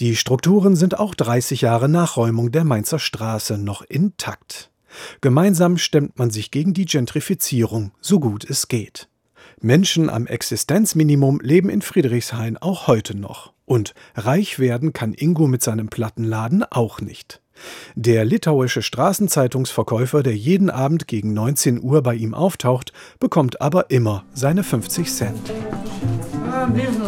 Die 0.00 0.16
Strukturen 0.16 0.76
sind 0.76 0.98
auch 0.98 1.14
30 1.14 1.62
Jahre 1.62 1.88
nach 1.88 2.16
Räumung 2.16 2.52
der 2.52 2.64
Mainzer 2.64 2.98
Straße 2.98 3.58
noch 3.58 3.82
intakt. 3.82 4.70
Gemeinsam 5.20 5.78
stemmt 5.78 6.18
man 6.18 6.30
sich 6.30 6.50
gegen 6.50 6.74
die 6.74 6.86
Gentrifizierung, 6.86 7.92
so 8.00 8.20
gut 8.20 8.48
es 8.48 8.68
geht. 8.68 9.08
Menschen 9.60 10.10
am 10.10 10.26
Existenzminimum 10.26 11.40
leben 11.40 11.70
in 11.70 11.82
Friedrichshain 11.82 12.56
auch 12.56 12.86
heute 12.86 13.16
noch. 13.16 13.52
Und 13.64 13.94
reich 14.14 14.58
werden 14.58 14.92
kann 14.92 15.14
Ingo 15.14 15.46
mit 15.46 15.62
seinem 15.62 15.88
Plattenladen 15.88 16.64
auch 16.70 17.00
nicht. 17.00 17.40
Der 17.94 18.24
litauische 18.24 18.82
Straßenzeitungsverkäufer, 18.82 20.22
der 20.22 20.36
jeden 20.36 20.70
Abend 20.70 21.08
gegen 21.08 21.32
19 21.32 21.82
Uhr 21.82 22.02
bei 22.02 22.14
ihm 22.14 22.34
auftaucht, 22.34 22.92
bekommt 23.18 23.60
aber 23.60 23.90
immer 23.90 24.24
seine 24.34 24.62
50 24.62 25.12
Cent. 25.12 25.52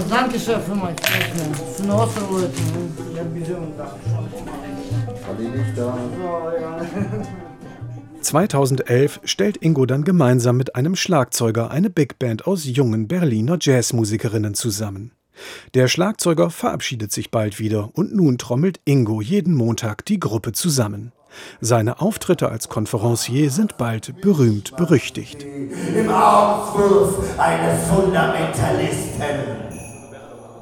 Danke 0.08 0.38
2011 8.20 9.20
stellt 9.24 9.56
Ingo 9.58 9.86
dann 9.86 10.04
gemeinsam 10.04 10.56
mit 10.56 10.74
einem 10.74 10.96
Schlagzeuger 10.96 11.70
eine 11.70 11.90
Big 11.90 12.18
Band 12.18 12.46
aus 12.46 12.64
jungen 12.64 13.08
Berliner 13.08 13.58
Jazzmusikerinnen 13.60 14.54
zusammen. 14.54 15.12
Der 15.74 15.88
Schlagzeuger 15.88 16.50
verabschiedet 16.50 17.12
sich 17.12 17.30
bald 17.30 17.58
wieder 17.58 17.90
und 17.94 18.14
nun 18.14 18.38
trommelt 18.38 18.80
Ingo 18.84 19.20
jeden 19.20 19.54
Montag 19.54 20.04
die 20.04 20.18
Gruppe 20.18 20.52
zusammen. 20.52 21.12
Seine 21.60 22.00
Auftritte 22.00 22.48
als 22.48 22.68
Konferencier 22.68 23.50
sind 23.50 23.76
bald 23.76 24.20
berühmt 24.20 24.76
berüchtigt. 24.76 25.44
Im 25.44 26.10
Auswurf 26.10 27.38
eines 27.38 27.86
Fundamentalisten 27.86 29.68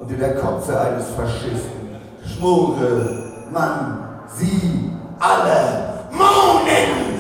und 0.01 0.11
in 0.11 0.19
der 0.19 0.35
Kotze 0.35 0.79
eines 0.79 1.07
Faschisten 1.11 1.97
schmore 2.37 3.47
man 3.53 4.21
sie 4.37 4.91
alle 5.19 6.09
Mohnen 6.13 7.16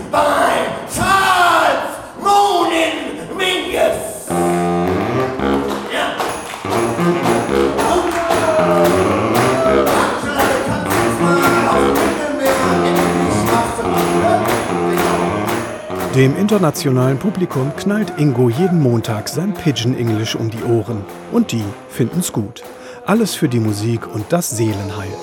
Dem 16.27 16.37
internationalen 16.37 17.21
Publikum 17.21 17.71
knallt 17.77 18.19
Ingo 18.19 18.51
jeden 18.51 18.83
Montag 18.83 19.29
sein 19.29 19.55
Pidgin 19.55 19.97
English 19.97 20.35
um 20.35 20.51
die 20.51 20.65
Ohren. 20.65 21.05
Und 21.31 21.53
die 21.53 21.63
finden's 21.89 22.33
gut. 22.33 22.65
Alles 23.05 23.37
für 23.37 23.49
die 23.49 23.61
Musik 23.61 24.13
und 24.13 24.33
das 24.33 24.51
Seelenheil. 24.51 25.15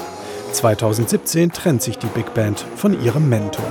2017 0.54 1.52
trennt 1.52 1.82
sich 1.82 1.98
die 1.98 2.08
Big 2.08 2.34
Band 2.34 2.66
von 2.78 3.04
ihrem 3.04 3.28
Mentor. 3.28 3.66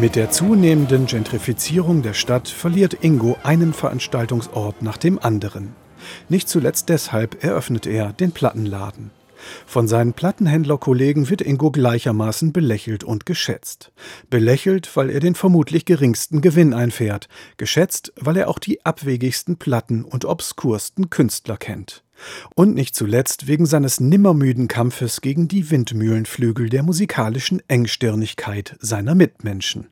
Mit 0.00 0.16
der 0.16 0.30
zunehmenden 0.30 1.06
Gentrifizierung 1.06 2.02
der 2.02 2.14
Stadt 2.14 2.48
verliert 2.48 3.04
Ingo 3.04 3.36
einen 3.42 3.72
Veranstaltungsort 3.72 4.82
nach 4.82 4.96
dem 4.96 5.18
anderen. 5.18 5.74
Nicht 6.28 6.48
zuletzt 6.48 6.88
deshalb 6.88 7.44
eröffnet 7.44 7.86
er 7.86 8.12
den 8.12 8.32
Plattenladen. 8.32 9.10
Von 9.66 9.88
seinen 9.88 10.12
Plattenhändlerkollegen 10.12 11.28
wird 11.28 11.42
Ingo 11.42 11.70
gleichermaßen 11.70 12.52
belächelt 12.52 13.04
und 13.04 13.26
geschätzt. 13.26 13.92
Belächelt, 14.30 14.96
weil 14.96 15.10
er 15.10 15.20
den 15.20 15.34
vermutlich 15.34 15.84
geringsten 15.84 16.40
Gewinn 16.40 16.74
einfährt, 16.74 17.28
geschätzt, 17.56 18.12
weil 18.16 18.36
er 18.36 18.48
auch 18.48 18.58
die 18.58 18.84
abwegigsten 18.84 19.56
Platten 19.56 20.04
und 20.04 20.24
obskursten 20.24 21.10
Künstler 21.10 21.56
kennt. 21.56 22.02
Und 22.54 22.74
nicht 22.74 22.94
zuletzt 22.94 23.46
wegen 23.46 23.66
seines 23.66 24.00
nimmermüden 24.00 24.68
Kampfes 24.68 25.20
gegen 25.20 25.48
die 25.48 25.70
Windmühlenflügel 25.70 26.68
der 26.68 26.82
musikalischen 26.82 27.62
Engstirnigkeit 27.68 28.76
seiner 28.80 29.14
Mitmenschen. 29.14 29.88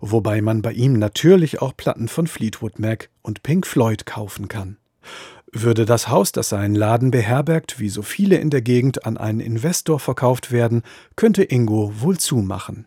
Wobei 0.00 0.40
man 0.40 0.62
bei 0.62 0.72
ihm 0.72 0.94
natürlich 0.94 1.60
auch 1.60 1.76
Platten 1.76 2.08
von 2.08 2.26
Fleetwood 2.26 2.78
Mac 2.78 3.10
und 3.22 3.42
Pink 3.42 3.66
Floyd 3.66 4.06
kaufen 4.06 4.48
kann. 4.48 4.76
Würde 5.52 5.84
das 5.84 6.08
Haus, 6.08 6.32
das 6.32 6.48
seinen 6.48 6.74
Laden 6.74 7.10
beherbergt, 7.10 7.78
wie 7.78 7.88
so 7.88 8.02
viele 8.02 8.36
in 8.36 8.50
der 8.50 8.62
Gegend 8.62 9.06
an 9.06 9.16
einen 9.16 9.40
Investor 9.40 10.00
verkauft 10.00 10.50
werden, 10.50 10.82
könnte 11.14 11.44
Ingo 11.44 11.92
wohl 12.00 12.18
zumachen. 12.18 12.86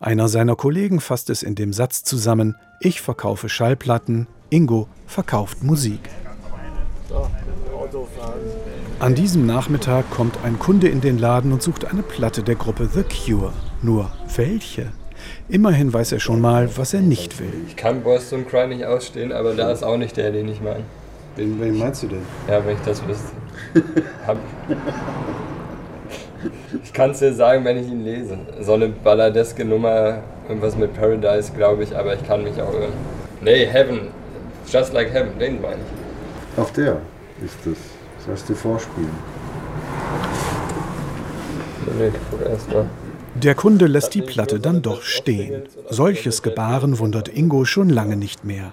Einer 0.00 0.28
seiner 0.28 0.56
Kollegen 0.56 1.00
fasst 1.00 1.30
es 1.30 1.44
in 1.44 1.54
dem 1.54 1.72
Satz 1.72 2.02
zusammen: 2.02 2.56
Ich 2.80 3.00
verkaufe 3.00 3.48
Schallplatten, 3.48 4.26
Ingo 4.50 4.88
verkauft 5.06 5.62
Musik. 5.62 6.00
An 9.00 9.14
diesem 9.14 9.46
Nachmittag 9.46 10.10
kommt 10.10 10.38
ein 10.44 10.58
Kunde 10.58 10.88
in 10.88 11.00
den 11.00 11.18
Laden 11.18 11.52
und 11.52 11.62
sucht 11.62 11.84
eine 11.84 12.02
Platte 12.02 12.42
der 12.42 12.56
Gruppe 12.56 12.88
The 12.92 13.02
Cure. 13.02 13.52
Nur 13.82 14.10
welche? 14.36 14.92
Immerhin 15.48 15.92
weiß 15.92 16.12
er 16.12 16.20
schon 16.20 16.40
mal, 16.40 16.76
was 16.76 16.94
er 16.94 17.00
nicht 17.00 17.38
will. 17.38 17.52
Ich 17.66 17.76
kann 17.76 18.02
Boys 18.02 18.32
Don't 18.32 18.44
Cry 18.44 18.66
nicht 18.66 18.84
ausstehen, 18.84 19.32
aber 19.32 19.54
da 19.54 19.70
ist 19.70 19.82
auch 19.82 19.96
nicht 19.96 20.16
der, 20.16 20.30
den 20.30 20.48
ich 20.48 20.60
meine. 20.60 20.84
Wen, 21.36 21.60
wen 21.60 21.78
meinst 21.78 22.02
du 22.02 22.08
denn? 22.08 22.22
Ja, 22.48 22.64
wenn 22.64 22.74
ich 22.74 22.82
das 22.82 23.06
wüsste. 23.06 23.32
Hab 24.26 24.36
ich 26.82 26.92
kann 26.92 27.10
es 27.10 27.18
dir 27.18 27.32
sagen, 27.32 27.64
wenn 27.64 27.78
ich 27.78 27.88
ihn 27.88 28.04
lese. 28.04 28.38
So 28.60 28.74
eine 28.74 28.88
balladeske 28.88 29.64
Nummer, 29.64 30.18
irgendwas 30.48 30.76
mit 30.76 30.94
Paradise, 30.94 31.52
glaube 31.52 31.82
ich, 31.82 31.96
aber 31.96 32.14
ich 32.14 32.26
kann 32.26 32.44
mich 32.44 32.60
auch 32.60 32.72
irren. 32.72 32.92
Nee, 33.40 33.66
Heaven. 33.66 34.08
Just 34.70 34.92
Like 34.92 35.12
Heaven, 35.12 35.38
den 35.38 35.60
meine 35.60 35.76
ich. 35.76 36.60
Auch 36.60 36.70
der 36.70 36.98
ist 37.44 37.56
das. 37.64 37.76
Das 38.18 38.28
heißt, 38.28 38.48
du 38.48 38.54
vorspielen. 38.54 39.10
Der 43.34 43.54
Kunde 43.54 43.86
lässt 43.86 44.14
die 44.14 44.22
Platte 44.22 44.58
dann 44.60 44.82
doch 44.82 45.02
stehen. 45.02 45.62
Solches 45.88 46.42
Gebaren 46.42 46.98
wundert 46.98 47.28
Ingo 47.28 47.64
schon 47.64 47.88
lange 47.88 48.16
nicht 48.16 48.44
mehr. 48.44 48.72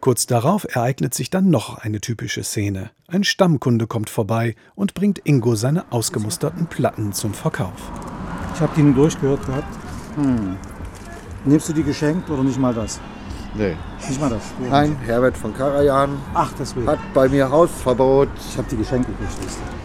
Kurz 0.00 0.26
darauf 0.26 0.66
ereignet 0.74 1.14
sich 1.14 1.30
dann 1.30 1.50
noch 1.50 1.78
eine 1.78 2.00
typische 2.00 2.42
Szene. 2.42 2.90
Ein 3.06 3.24
Stammkunde 3.24 3.86
kommt 3.86 4.08
vorbei 4.08 4.54
und 4.74 4.94
bringt 4.94 5.20
Ingo 5.24 5.54
seine 5.54 5.92
ausgemusterten 5.92 6.66
Platten 6.66 7.12
zum 7.12 7.34
Verkauf. 7.34 7.92
Ich 8.54 8.60
habe 8.60 8.72
die 8.76 8.82
nun 8.82 8.94
durchgehört 8.94 9.44
gehabt. 9.46 9.76
Hm. 10.16 10.56
Nimmst 11.44 11.68
du 11.68 11.72
die 11.72 11.82
geschenkt 11.82 12.30
oder 12.30 12.42
nicht 12.42 12.58
mal 12.58 12.72
das? 12.72 13.00
Nee. 13.54 13.76
Nicht 14.08 14.20
mal 14.20 14.30
das? 14.30 14.42
Nein, 14.70 14.96
Herbert 15.04 15.36
von 15.36 15.54
Karajan 15.54 16.18
Ach, 16.34 16.52
deswegen. 16.58 16.86
hat 16.86 16.98
bei 17.12 17.28
mir 17.28 17.50
Hausverbot. 17.50 18.28
Ich 18.50 18.56
habe 18.56 18.68
die 18.70 18.78
wisst 18.78 18.98
ihr. 19.00 19.82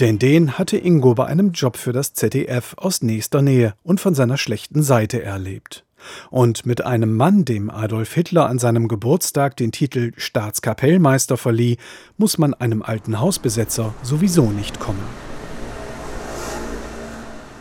Denn 0.00 0.18
den 0.18 0.58
hatte 0.58 0.76
Ingo 0.76 1.14
bei 1.14 1.24
einem 1.24 1.52
Job 1.52 1.78
für 1.78 1.92
das 1.92 2.12
ZDF 2.12 2.74
aus 2.76 3.00
nächster 3.00 3.40
Nähe 3.40 3.74
und 3.82 3.98
von 3.98 4.14
seiner 4.14 4.36
schlechten 4.36 4.82
Seite 4.82 5.22
erlebt. 5.22 5.84
Und 6.30 6.66
mit 6.66 6.84
einem 6.84 7.16
Mann, 7.16 7.46
dem 7.46 7.70
Adolf 7.70 8.12
Hitler 8.12 8.46
an 8.48 8.58
seinem 8.58 8.88
Geburtstag 8.88 9.56
den 9.56 9.72
Titel 9.72 10.12
Staatskapellmeister 10.18 11.38
verlieh, 11.38 11.78
muss 12.18 12.36
man 12.36 12.52
einem 12.52 12.82
alten 12.82 13.20
Hausbesetzer 13.20 13.94
sowieso 14.02 14.50
nicht 14.50 14.78
kommen. 14.78 15.02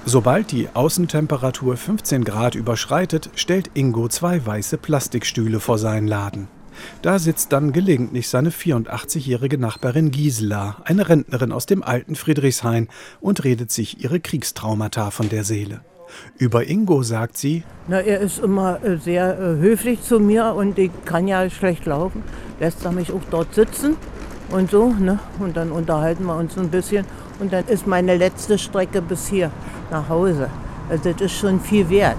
Sobald 0.07 0.51
die 0.51 0.69
Außentemperatur 0.71 1.77
15 1.77 2.23
Grad 2.23 2.53
überschreitet, 2.53 3.31
stellt 3.33 3.71
Ingo 3.73 4.07
zwei 4.07 4.45
weiße 4.45 4.77
Plastikstühle 4.77 5.59
vor 5.59 5.79
seinen 5.79 6.07
Laden. 6.07 6.47
Da 7.01 7.17
sitzt 7.17 7.51
dann 7.51 7.71
gelegentlich 7.71 8.29
seine 8.29 8.51
84-jährige 8.51 9.57
Nachbarin 9.57 10.11
Gisela, 10.11 10.77
eine 10.83 11.09
Rentnerin 11.09 11.51
aus 11.51 11.65
dem 11.65 11.81
alten 11.81 12.15
Friedrichshain, 12.15 12.87
und 13.19 13.43
redet 13.43 13.71
sich 13.71 14.03
ihre 14.03 14.19
Kriegstraumata 14.19 15.09
von 15.09 15.27
der 15.29 15.43
Seele. 15.43 15.81
Über 16.37 16.67
Ingo 16.67 17.01
sagt 17.01 17.35
sie, 17.35 17.63
Na, 17.87 17.99
er 17.99 18.19
ist 18.19 18.37
immer 18.37 18.83
äh, 18.83 18.97
sehr 18.97 19.39
äh, 19.39 19.57
höflich 19.57 20.03
zu 20.03 20.19
mir 20.19 20.53
und 20.53 20.77
ich 20.77 20.91
kann 21.05 21.27
ja 21.27 21.49
schlecht 21.49 21.87
laufen. 21.87 22.21
Lässt 22.59 22.85
er 22.85 22.91
mich 22.91 23.11
auch 23.11 23.23
dort 23.31 23.55
sitzen 23.55 23.97
und 24.51 24.71
so, 24.71 24.89
ne? 24.89 25.19
Und 25.39 25.57
dann 25.57 25.71
unterhalten 25.71 26.25
wir 26.25 26.35
uns 26.35 26.57
ein 26.57 26.69
bisschen. 26.69 27.05
Und 27.39 27.51
dann 27.51 27.65
ist 27.65 27.87
meine 27.87 28.15
letzte 28.15 28.57
Strecke 28.57 29.01
bis 29.01 29.27
hier 29.27 29.51
nach 29.91 30.07
Hause. 30.09 30.49
Also 30.89 31.11
das 31.11 31.21
ist 31.21 31.33
schon 31.33 31.59
viel 31.59 31.89
wert 31.89 32.17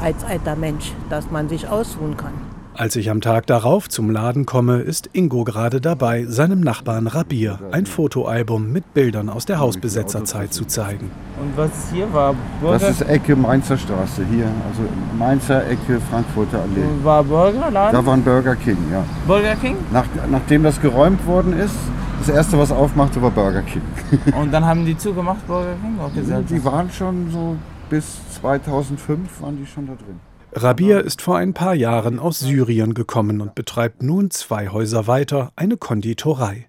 als 0.00 0.22
alter 0.24 0.56
Mensch, 0.56 0.92
dass 1.10 1.30
man 1.30 1.48
sich 1.48 1.68
ausruhen 1.68 2.16
kann. 2.16 2.47
Als 2.78 2.94
ich 2.94 3.10
am 3.10 3.20
Tag 3.20 3.48
darauf 3.48 3.88
zum 3.88 4.08
Laden 4.08 4.46
komme, 4.46 4.76
ist 4.76 5.10
Ingo 5.12 5.42
gerade 5.42 5.80
dabei, 5.80 6.26
seinem 6.26 6.60
Nachbarn 6.60 7.08
Rabir 7.08 7.58
ein 7.72 7.86
Fotoalbum 7.86 8.70
mit 8.70 8.94
Bildern 8.94 9.30
aus 9.30 9.46
der 9.46 9.58
Hausbesetzerzeit 9.58 10.54
zu 10.54 10.64
zeigen. 10.64 11.10
Und 11.40 11.56
was 11.56 11.70
hier 11.92 12.12
war? 12.12 12.36
Burger 12.60 12.78
Das 12.78 12.90
ist 12.90 13.02
Ecke 13.02 13.34
Mainzer 13.34 13.76
Straße 13.76 14.24
hier, 14.30 14.44
also 14.44 14.82
Mainzer 15.18 15.68
Ecke 15.68 16.00
Frankfurter 16.08 16.60
Allee. 16.60 16.86
war 17.02 17.24
Burgerladen? 17.24 17.92
Da 17.92 18.06
war 18.06 18.14
ein 18.14 18.22
Burger 18.22 18.54
King, 18.54 18.78
ja. 18.92 19.02
Burger 19.26 19.56
King? 19.56 19.76
Nach, 19.90 20.06
nachdem 20.30 20.62
das 20.62 20.80
geräumt 20.80 21.26
worden 21.26 21.58
ist, 21.58 21.74
das 22.20 22.28
erste, 22.28 22.60
was 22.60 22.70
aufmachte, 22.70 23.20
war 23.20 23.32
Burger 23.32 23.62
King. 23.62 23.82
Und 24.40 24.52
dann 24.52 24.64
haben 24.64 24.86
die 24.86 24.96
zugemacht, 24.96 25.44
Burger 25.48 25.74
King? 25.82 25.98
Okay, 26.00 26.22
sehr 26.22 26.42
die 26.42 26.64
waren 26.64 26.88
schon 26.92 27.28
so 27.32 27.56
bis 27.90 28.18
2005 28.40 29.42
waren 29.42 29.56
die 29.56 29.66
schon 29.66 29.88
da 29.88 29.94
drin. 29.94 30.20
Rabir 30.52 31.04
ist 31.04 31.20
vor 31.20 31.36
ein 31.36 31.52
paar 31.52 31.74
Jahren 31.74 32.18
aus 32.18 32.40
Syrien 32.40 32.94
gekommen 32.94 33.40
und 33.40 33.54
betreibt 33.54 34.02
nun 34.02 34.30
zwei 34.30 34.68
Häuser 34.68 35.06
weiter 35.06 35.52
eine 35.56 35.76
Konditorei. 35.76 36.68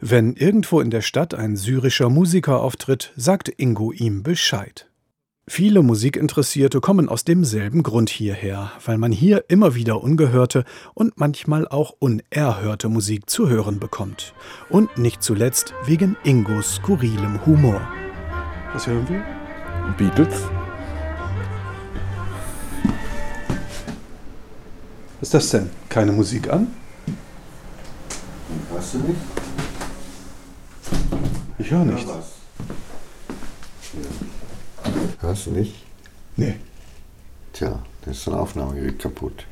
Wenn 0.00 0.34
irgendwo 0.34 0.80
in 0.80 0.90
der 0.90 1.02
Stadt 1.02 1.32
ein 1.32 1.56
syrischer 1.56 2.10
Musiker 2.10 2.60
auftritt, 2.60 3.12
sagt 3.16 3.48
Ingo 3.56 3.92
ihm 3.92 4.22
Bescheid. 4.22 4.88
Viele 5.48 5.82
Musikinteressierte 5.82 6.80
kommen 6.80 7.08
aus 7.08 7.24
demselben 7.24 7.82
Grund 7.82 8.10
hierher, 8.10 8.72
weil 8.84 8.98
man 8.98 9.10
hier 9.10 9.44
immer 9.48 9.74
wieder 9.74 10.02
ungehörte 10.02 10.64
und 10.94 11.18
manchmal 11.18 11.66
auch 11.66 11.94
unerhörte 11.98 12.88
Musik 12.88 13.28
zu 13.28 13.48
hören 13.48 13.80
bekommt. 13.80 14.34
Und 14.68 14.98
nicht 14.98 15.22
zuletzt 15.22 15.74
wegen 15.84 16.16
Ingos 16.22 16.76
skurrilem 16.76 17.44
Humor. 17.44 17.80
Was 18.72 18.86
hören 18.86 19.08
wir? 19.08 19.24
Beatles? 19.96 20.48
Was 25.22 25.28
ist 25.28 25.34
das 25.34 25.50
denn? 25.50 25.70
Keine 25.88 26.10
Musik 26.10 26.52
an? 26.52 26.74
Hörst 28.72 28.94
du 28.94 28.98
nicht? 28.98 29.20
Ich 31.58 31.70
höre 31.70 31.84
nichts. 31.84 32.10
Hörst 35.20 35.46
du 35.46 35.50
nicht? 35.52 35.84
Nee. 36.34 36.56
Tja, 37.52 37.78
da 38.04 38.10
ist 38.10 38.26
ein 38.26 38.34
Aufnahmegerät 38.34 38.98
kaputt. 38.98 39.46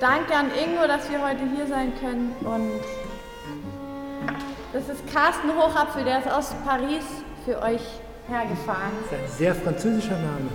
Danke 0.00 0.34
an 0.34 0.46
Ingo, 0.46 0.86
dass 0.88 1.10
wir 1.10 1.22
heute 1.22 1.42
hier 1.54 1.66
sein 1.66 1.92
können. 2.00 2.32
Und 2.40 3.01
das 4.72 4.88
ist 4.88 5.06
Carsten 5.12 5.50
Hochapfel, 5.56 6.04
der 6.04 6.20
ist 6.20 6.30
aus 6.30 6.54
Paris 6.64 7.04
für 7.44 7.60
euch 7.62 7.82
hergefahren. 8.28 8.92
Das 9.10 9.18
ist 9.18 9.24
ein 9.24 9.38
sehr 9.38 9.54
französischer 9.54 10.16
Name. 10.16 10.50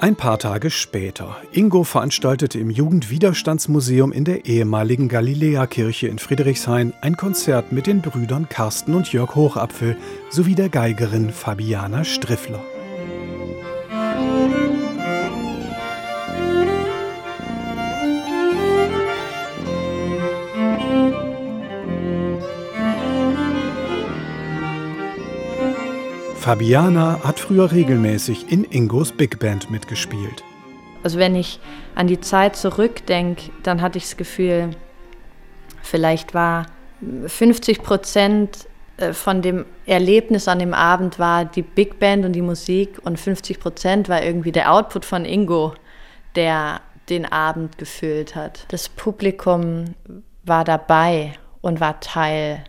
Ein 0.00 0.16
paar 0.16 0.38
Tage 0.38 0.70
später. 0.70 1.36
Ingo 1.52 1.84
veranstaltete 1.84 2.58
im 2.58 2.68
Jugendwiderstandsmuseum 2.68 4.12
in 4.12 4.24
der 4.24 4.44
ehemaligen 4.44 5.08
Galiläakirche 5.08 6.08
in 6.08 6.18
Friedrichshain 6.18 6.92
ein 7.00 7.16
Konzert 7.16 7.72
mit 7.72 7.86
den 7.86 8.02
Brüdern 8.02 8.48
Carsten 8.48 8.94
und 8.94 9.12
Jörg 9.12 9.34
Hochapfel 9.34 9.96
sowie 10.30 10.56
der 10.56 10.68
Geigerin 10.68 11.30
Fabiana 11.30 12.04
Striffler. 12.04 12.60
Fabiana 26.44 27.20
hat 27.24 27.40
früher 27.40 27.72
regelmäßig 27.72 28.52
in 28.52 28.64
Ingos 28.64 29.12
Big 29.12 29.38
Band 29.38 29.70
mitgespielt. 29.70 30.44
Also 31.02 31.18
wenn 31.18 31.34
ich 31.34 31.58
an 31.94 32.06
die 32.06 32.20
Zeit 32.20 32.54
zurückdenke, 32.54 33.50
dann 33.62 33.80
hatte 33.80 33.96
ich 33.96 34.04
das 34.04 34.18
Gefühl, 34.18 34.72
vielleicht 35.80 36.34
war 36.34 36.66
50 37.26 37.82
Prozent 37.82 38.68
äh, 38.98 39.14
von 39.14 39.40
dem 39.40 39.64
Erlebnis 39.86 40.46
an 40.46 40.58
dem 40.58 40.74
Abend 40.74 41.18
war 41.18 41.46
die 41.46 41.62
Big 41.62 41.98
Band 41.98 42.26
und 42.26 42.34
die 42.34 42.42
Musik 42.42 42.98
und 43.02 43.18
50 43.18 43.58
Prozent 43.58 44.10
war 44.10 44.22
irgendwie 44.22 44.52
der 44.52 44.70
Output 44.70 45.06
von 45.06 45.24
Ingo, 45.24 45.72
der 46.36 46.82
den 47.08 47.24
Abend 47.24 47.78
gefüllt 47.78 48.36
hat. 48.36 48.66
Das 48.68 48.90
Publikum 48.90 49.94
war 50.44 50.64
dabei 50.64 51.32
und 51.62 51.80
war 51.80 52.00
Teil 52.00 52.64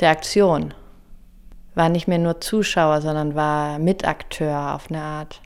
der 0.00 0.12
Aktion. 0.12 0.72
War 1.78 1.90
nicht 1.90 2.08
mehr 2.08 2.18
nur 2.18 2.40
Zuschauer, 2.40 3.02
sondern 3.02 3.36
war 3.36 3.78
Mitakteur 3.78 4.74
auf 4.74 4.90
eine 4.90 5.00
Art. 5.00 5.40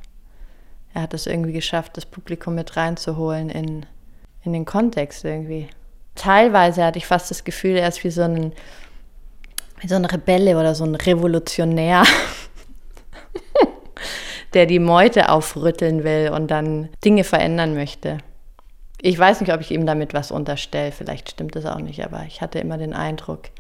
Er 0.95 1.03
hat 1.03 1.13
es 1.13 1.27
irgendwie 1.27 1.53
geschafft, 1.53 1.99
das 1.99 2.07
Publikum 2.07 2.55
mit 2.55 2.75
reinzuholen 2.75 3.51
in, 3.51 3.85
in 4.43 4.55
den 4.55 4.65
Kontext 4.65 5.27
irgendwie. 5.27 5.69
Teilweise 6.15 6.87
hatte 6.87 6.97
ich 6.97 7.07
fast 7.07 7.31
das 7.31 7.45
Gefühl, 7.45 7.77
er 7.77 7.87
ist 7.87 8.03
wie 8.03 8.11
so 8.11 8.23
ein, 8.23 8.55
wie 9.81 9.89
so 9.89 9.95
ein 9.95 10.07
Rebelle 10.07 10.59
oder 10.59 10.75
so 10.75 10.85
ein 10.85 10.95
Revolutionär, 10.95 12.05
der 14.55 14.65
die 14.65 14.79
Meute 14.79 15.29
aufrütteln 15.29 16.03
will 16.03 16.31
und 16.35 16.51
dann 16.51 16.89
Dinge 17.05 17.25
verändern 17.25 17.75
möchte. 17.75 18.17
Ich 19.03 19.19
weiß 19.19 19.43
nicht, 19.43 19.53
ob 19.53 19.61
ich 19.61 19.71
ihm 19.71 19.85
damit 19.85 20.15
was 20.15 20.31
unterstelle, 20.31 20.93
vielleicht 20.93 21.33
stimmt 21.33 21.57
das 21.57 21.67
auch 21.67 21.81
nicht, 21.81 22.03
aber 22.03 22.25
ich 22.27 22.41
hatte 22.41 22.59
immer 22.59 22.79
den 22.79 22.95
Eindruck, 22.95 23.51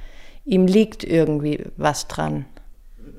ihm 0.47 0.67
liegt 0.67 1.05
irgendwie 1.05 1.67
was 1.77 2.09
dran. 2.09 2.47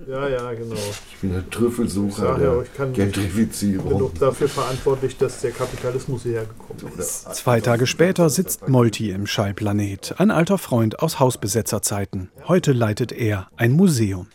Ja, 0.07 0.27
ja, 0.27 0.53
genau. 0.53 0.75
Ich 0.75 1.17
bin 1.21 1.31
der 1.33 1.49
Trüffelsucher 1.49 2.35
Ich 2.37 2.43
ja, 2.43 2.51
der 2.53 2.61
ich 2.63 2.73
kann- 2.73 2.93
Gentrifizierung. 2.93 3.85
Ich 3.85 3.89
bin 3.89 3.99
doch 3.99 4.13
dafür 4.13 4.49
verantwortlich, 4.49 5.17
dass 5.17 5.41
der 5.41 5.51
Kapitalismus 5.51 6.23
hierher 6.23 6.45
gekommen 6.45 6.93
ist. 6.97 7.33
Zwei 7.35 7.61
Tage 7.61 7.87
später 7.87 8.29
sitzt 8.29 8.67
Molti 8.67 9.11
im 9.11 9.27
Schallplanet, 9.27 10.15
ein 10.17 10.31
alter 10.31 10.57
Freund 10.57 10.99
aus 10.99 11.19
Hausbesetzerzeiten. 11.19 12.29
Heute 12.47 12.73
leitet 12.73 13.11
er 13.11 13.47
ein 13.55 13.71
Museum. 13.73 14.27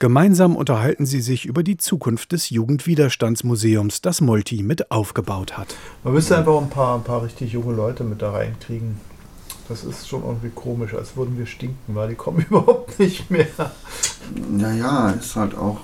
Gemeinsam 0.00 0.56
unterhalten 0.56 1.06
sie 1.06 1.20
sich 1.20 1.44
über 1.46 1.62
die 1.62 1.76
Zukunft 1.76 2.32
des 2.32 2.50
Jugendwiderstandsmuseums, 2.50 4.00
das 4.00 4.20
Molti 4.20 4.62
mit 4.64 4.90
aufgebaut 4.90 5.56
hat. 5.56 5.76
Man 6.02 6.14
müsste 6.14 6.36
einfach 6.36 6.60
ein 6.60 6.68
paar, 6.68 6.96
ein 6.96 7.04
paar 7.04 7.22
richtig 7.22 7.52
junge 7.52 7.72
Leute 7.74 8.02
mit 8.02 8.20
da 8.22 8.32
reinkriegen. 8.32 8.96
Das 9.68 9.84
ist 9.84 10.08
schon 10.08 10.22
irgendwie 10.24 10.50
komisch, 10.54 10.94
als 10.94 11.16
würden 11.16 11.38
wir 11.38 11.46
stinken, 11.46 11.94
weil 11.94 12.08
die 12.10 12.14
kommen 12.14 12.44
überhaupt 12.50 12.98
nicht 12.98 13.30
mehr. 13.30 13.46
Naja, 14.50 15.10
ist 15.10 15.36
halt 15.36 15.56
auch 15.56 15.78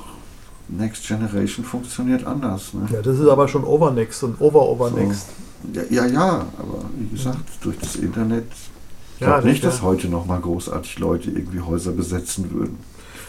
Next 0.68 1.06
Generation 1.06 1.64
funktioniert 1.64 2.24
anders. 2.26 2.74
Ne? 2.74 2.86
Ja, 2.92 3.00
das 3.00 3.18
ist 3.18 3.28
aber 3.28 3.48
schon 3.48 3.64
Overnext 3.64 4.22
und 4.24 4.40
Over-Overnext. 4.40 5.26
So. 5.72 5.80
Ja, 5.80 5.84
ja, 5.90 6.06
ja, 6.06 6.28
aber 6.58 6.84
wie 6.98 7.08
gesagt, 7.16 7.38
durch 7.62 7.78
das 7.78 7.96
Internet. 7.96 8.44
Ich 9.14 9.20
Ja, 9.22 9.28
glaube 9.38 9.48
nicht, 9.48 9.64
das- 9.64 9.76
dass 9.76 9.82
heute 9.82 10.08
noch 10.08 10.26
mal 10.26 10.40
großartig 10.40 10.98
Leute 10.98 11.30
irgendwie 11.30 11.60
Häuser 11.60 11.92
besetzen 11.92 12.50
würden. 12.52 12.78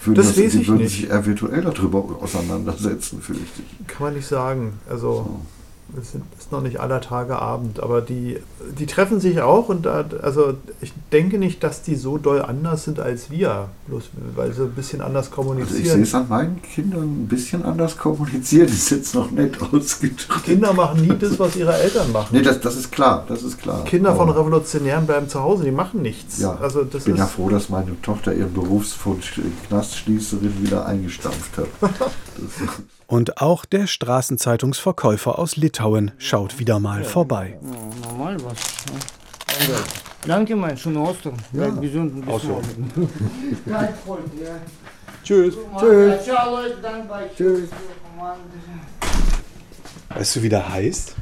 Würden 0.04 0.16
Das 0.18 0.28
weiß 0.38 0.52
die 0.52 0.62
ich 0.62 0.68
würden 0.68 0.82
nicht. 0.84 0.92
sich 0.96 1.10
eher 1.10 1.26
virtuell 1.26 1.62
darüber 1.62 2.04
auseinandersetzen, 2.22 3.22
fürchte 3.22 3.44
ich. 3.82 3.88
Kann 3.88 4.04
man 4.08 4.14
nicht 4.16 4.28
sagen. 4.28 4.74
Also 4.90 5.40
es 5.98 6.14
ist 6.40 6.52
noch 6.52 6.62
nicht 6.62 6.80
aller 6.80 7.02
Tage 7.02 7.40
Abend, 7.40 7.82
aber 7.82 8.02
die, 8.02 8.38
die 8.78 8.86
treffen 8.86 9.20
sich 9.20 9.42
auch 9.42 9.70
und 9.70 9.86
da, 9.86 10.06
also 10.22 10.54
ich 10.82 10.94
denke 11.12 11.38
nicht, 11.38 11.64
dass 11.64 11.82
die 11.82 11.96
so 11.96 12.18
doll 12.18 12.42
anders 12.42 12.84
sind 12.84 13.00
als 13.00 13.32
wir, 13.32 13.70
bloß 13.88 14.10
weil 14.36 14.54
sie 14.54 14.64
ein 14.64 14.72
bisschen 14.74 15.02
anders 15.02 15.32
Also 15.32 15.54
ich 15.54 15.58
sehe 15.58 15.66
kommunizieren. 15.66 16.02
es 16.04 16.14
an 16.16 16.28
meinen 16.30 16.62
Kindern 16.62 17.04
ein 17.24 17.28
bisschen 17.28 17.64
anders 17.64 17.98
kommuniziert, 17.98 18.70
ist 18.70 18.90
jetzt 18.92 19.16
noch 19.16 19.32
nett 19.32 19.58
ausgedrückt. 19.62 20.44
Kinder 20.44 20.74
machen 20.74 21.02
nie 21.02 21.18
das, 21.18 21.40
was 21.40 21.56
ihre 21.56 21.74
Eltern 21.78 22.12
machen. 22.12 22.30
Nee, 22.32 22.42
das, 22.42 22.60
das 22.62 22.76
ist 22.76 22.92
klar, 22.92 23.26
das 23.28 23.44
ist 23.44 23.58
klar. 23.60 23.84
Kinder 23.86 24.16
von 24.16 24.30
Aber- 24.30 24.40
Revolutionären 24.40 25.06
bleiben 25.06 25.28
zu 25.28 25.42
Hause, 25.42 25.64
die 25.64 25.72
machen 25.72 26.02
nichts. 26.02 26.40
Ja, 26.40 26.56
also 26.62 26.84
das 26.84 27.00
ich 27.02 27.06
bin 27.06 27.14
ist, 27.16 27.20
ja 27.20 27.26
froh, 27.28 27.50
dass 27.50 27.70
meine 27.70 28.00
Tochter 28.02 28.34
ihren 28.34 28.54
Berufswunsch 28.54 29.40
äh, 29.40 29.42
Knastschließerin 29.68 30.62
wieder 30.62 30.86
eingestampft 30.86 31.58
hat. 31.58 31.68
Und 33.10 33.42
auch 33.42 33.66
der 33.66 33.88
Straßenzeitungsverkäufer 33.88 35.40
aus 35.40 35.56
Litauen 35.56 36.12
schaut 36.20 36.60
wieder 36.60 36.80
mal 36.80 37.04
vorbei. 37.04 37.58
Ja, 37.60 38.08
normal 38.08 38.38
was. 38.44 38.58
Ja. 39.68 39.76
Danke, 40.28 40.56
mein 40.56 40.78
schöner 40.78 41.10
Ostern. 41.10 41.34
Ja. 41.52 41.70
Bleib 41.70 41.82
gesund 41.82 42.14
und 42.14 42.26
bis 42.26 42.44
morgen. 42.44 42.94
Tschüss. 45.24 45.56
Tschüss. 45.80 46.24
Ciao, 46.24 46.52
Leute. 46.52 46.78
Danke 46.84 47.08
bei 47.10 47.28
Tschüss. 47.36 47.70
Weißt 50.10 50.36
du, 50.36 50.44
wie 50.44 50.50
der 50.50 50.72
heißt? 50.72 51.16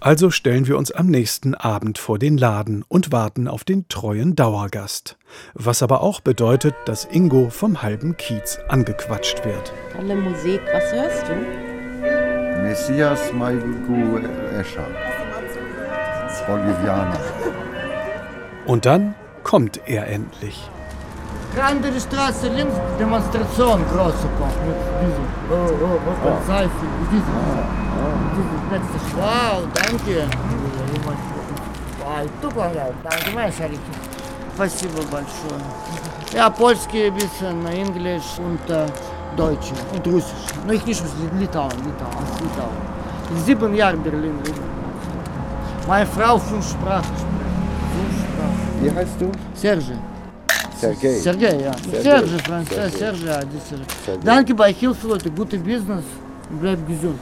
Also 0.00 0.30
stellen 0.30 0.66
wir 0.66 0.78
uns 0.78 0.90
am 0.90 1.08
nächsten 1.08 1.54
Abend 1.54 1.98
vor 1.98 2.18
den 2.18 2.38
Laden 2.38 2.84
und 2.88 3.12
warten 3.12 3.46
auf 3.46 3.64
den 3.64 3.86
treuen 3.88 4.34
Dauergast. 4.34 5.18
Was 5.52 5.82
aber 5.82 6.00
auch 6.00 6.20
bedeutet, 6.20 6.74
dass 6.86 7.04
Ingo 7.04 7.50
vom 7.50 7.82
halben 7.82 8.16
Kiez 8.16 8.58
angequatscht 8.68 9.44
wird. 9.44 9.72
Tolle 9.94 10.16
Musik, 10.16 10.62
was 10.72 10.90
hörst 10.90 11.24
du? 11.28 12.62
Messias 12.62 13.30
Maigu 13.34 14.18
Escher. 14.58 14.86
Bolivianer. 16.46 17.20
Und 18.66 18.86
dann 18.86 19.14
kommt 19.44 19.80
er 19.86 20.06
endlich. 20.08 20.68
Andere 21.60 22.00
Straße 22.00 22.48
links, 22.48 22.74
Demonstration, 22.98 23.84
große 23.92 24.28
kommt 24.38 24.66
mit 24.66 24.76
diesem. 25.02 25.24
Oh, 25.50 25.70
oh, 25.84 26.00
oh, 26.06 26.28
Polizei, 26.28 26.64
mit 26.64 27.12
diesem. 27.12 27.89
Вау, 29.16 29.62
танки. 29.74 30.24
Ай, 32.06 32.28
тупо 32.40 32.70
танки, 33.02 33.34
мои 33.34 33.50
шарики. 33.52 33.80
Спасибо 34.54 35.02
большое. 35.10 35.60
Я 36.32 36.50
польские 36.50 37.10
битсы 37.10 37.50
на 37.50 37.68
English 37.68 38.38
und 38.38 38.60
Deutsche 39.36 39.74
und 39.92 40.06
Russisch. 40.06 40.54
Но 40.66 40.72
их 40.72 40.86
не 40.86 40.92
летал, 41.40 41.68
летал, 41.70 42.12
летал. 42.40 42.70
Sieben 43.46 43.74
Jahre 43.74 43.96
Berlin. 43.96 44.34
Meine 45.86 46.06
Frau 46.06 46.38
fünf 46.38 46.68
Sprachen. 46.70 47.14
Wie 48.80 48.90
heißt 48.90 49.20
du? 49.20 49.30
Serge. 49.54 49.96
Sergei. 50.80 51.18
Sergei, 51.18 51.60
ja. 51.60 51.72
Serge, 52.02 52.38
Franz, 52.44 52.68
Serge, 52.70 52.92
Serge. 52.96 54.20
Danke 54.24 54.54
bei 54.54 54.72
Hilfsleute, 54.72 55.30
gute 55.30 55.58
Business, 55.58 56.04
bleib 56.60 56.86
gesund. 56.86 57.18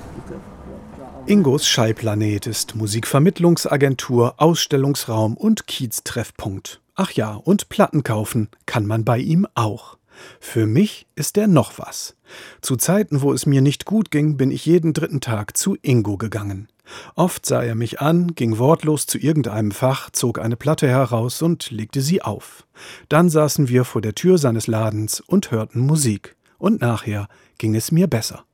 Ingos 1.29 1.69
Schallplanet 1.69 2.47
ist 2.47 2.75
Musikvermittlungsagentur, 2.75 4.37
Ausstellungsraum 4.39 5.37
und 5.37 5.67
Kieztreffpunkt. 5.67 6.81
Ach 6.95 7.11
ja, 7.11 7.35
und 7.35 7.69
Platten 7.69 8.03
kaufen 8.03 8.49
kann 8.65 8.87
man 8.87 9.05
bei 9.05 9.19
ihm 9.19 9.47
auch. 9.55 9.99
Für 10.41 10.67
mich 10.67 11.07
ist 11.17 11.37
er 11.37 11.47
noch 11.47 11.79
was. 11.79 12.17
Zu 12.63 12.77
Zeiten, 12.77 13.21
wo 13.21 13.35
es 13.35 13.45
mir 13.45 13.61
nicht 13.61 13.85
gut 13.85 14.11
ging, 14.11 14.39
bin 14.39 14.51
ich 14.51 14.65
jeden 14.65 14.95
dritten 14.95 15.21
Tag 15.21 15.55
zu 15.55 15.77
Ingo 15.83 16.17
gegangen. 16.17 16.69
Oft 17.15 17.45
sah 17.45 17.63
er 17.63 17.75
mich 17.75 18.01
an, 18.01 18.35
ging 18.35 18.57
wortlos 18.57 19.05
zu 19.05 19.19
irgendeinem 19.19 19.73
Fach, 19.73 20.09
zog 20.09 20.39
eine 20.39 20.57
Platte 20.57 20.89
heraus 20.89 21.43
und 21.43 21.71
legte 21.71 22.01
sie 22.01 22.23
auf. 22.23 22.67
Dann 23.11 23.29
saßen 23.29 23.69
wir 23.69 23.85
vor 23.85 24.01
der 24.01 24.15
Tür 24.15 24.39
seines 24.39 24.67
Ladens 24.67 25.21
und 25.21 25.51
hörten 25.51 25.81
Musik. 25.81 26.37
Und 26.57 26.81
nachher 26.81 27.29
ging 27.59 27.75
es 27.75 27.93
mir 27.93 28.07
besser. 28.07 28.47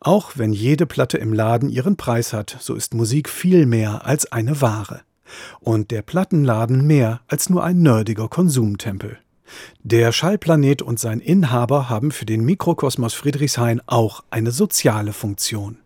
Auch 0.00 0.32
wenn 0.36 0.52
jede 0.52 0.86
Platte 0.86 1.18
im 1.18 1.32
Laden 1.32 1.68
ihren 1.68 1.96
Preis 1.96 2.32
hat, 2.32 2.56
so 2.60 2.74
ist 2.74 2.94
Musik 2.94 3.28
viel 3.28 3.66
mehr 3.66 4.06
als 4.06 4.30
eine 4.30 4.60
Ware. 4.60 5.00
Und 5.60 5.90
der 5.90 6.02
Plattenladen 6.02 6.86
mehr 6.86 7.20
als 7.28 7.50
nur 7.50 7.64
ein 7.64 7.82
nerdiger 7.82 8.28
Konsumtempel. 8.28 9.18
Der 9.82 10.12
Schallplanet 10.12 10.82
und 10.82 10.98
sein 10.98 11.20
Inhaber 11.20 11.88
haben 11.88 12.10
für 12.10 12.26
den 12.26 12.44
Mikrokosmos 12.44 13.14
Friedrichshain 13.14 13.80
auch 13.86 14.22
eine 14.30 14.50
soziale 14.50 15.12
Funktion. 15.12 15.78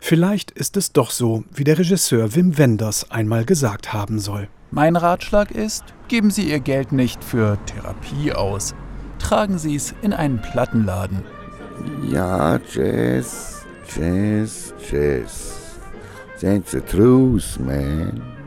Vielleicht 0.00 0.50
ist 0.50 0.76
es 0.76 0.92
doch 0.92 1.10
so, 1.10 1.44
wie 1.52 1.64
der 1.64 1.78
Regisseur 1.78 2.34
Wim 2.34 2.56
Wenders 2.58 3.10
einmal 3.10 3.44
gesagt 3.44 3.92
haben 3.92 4.18
soll. 4.18 4.48
Mein 4.70 4.96
Ratschlag 4.96 5.50
ist, 5.50 5.84
geben 6.08 6.30
Sie 6.30 6.48
Ihr 6.48 6.60
Geld 6.60 6.92
nicht 6.92 7.22
für 7.22 7.58
Therapie 7.66 8.32
aus. 8.32 8.74
Tragen 9.18 9.58
Sie 9.58 9.74
es 9.74 9.94
in 10.00 10.12
einen 10.12 10.40
Plattenladen. 10.40 11.22
Ja, 12.08 12.58
Jazz, 12.72 13.59
Jazz, 13.94 14.72
Jazz. 14.78 15.80
That's 16.40 16.70
the 16.70 16.80
truth, 16.80 17.58
man. 17.58 18.39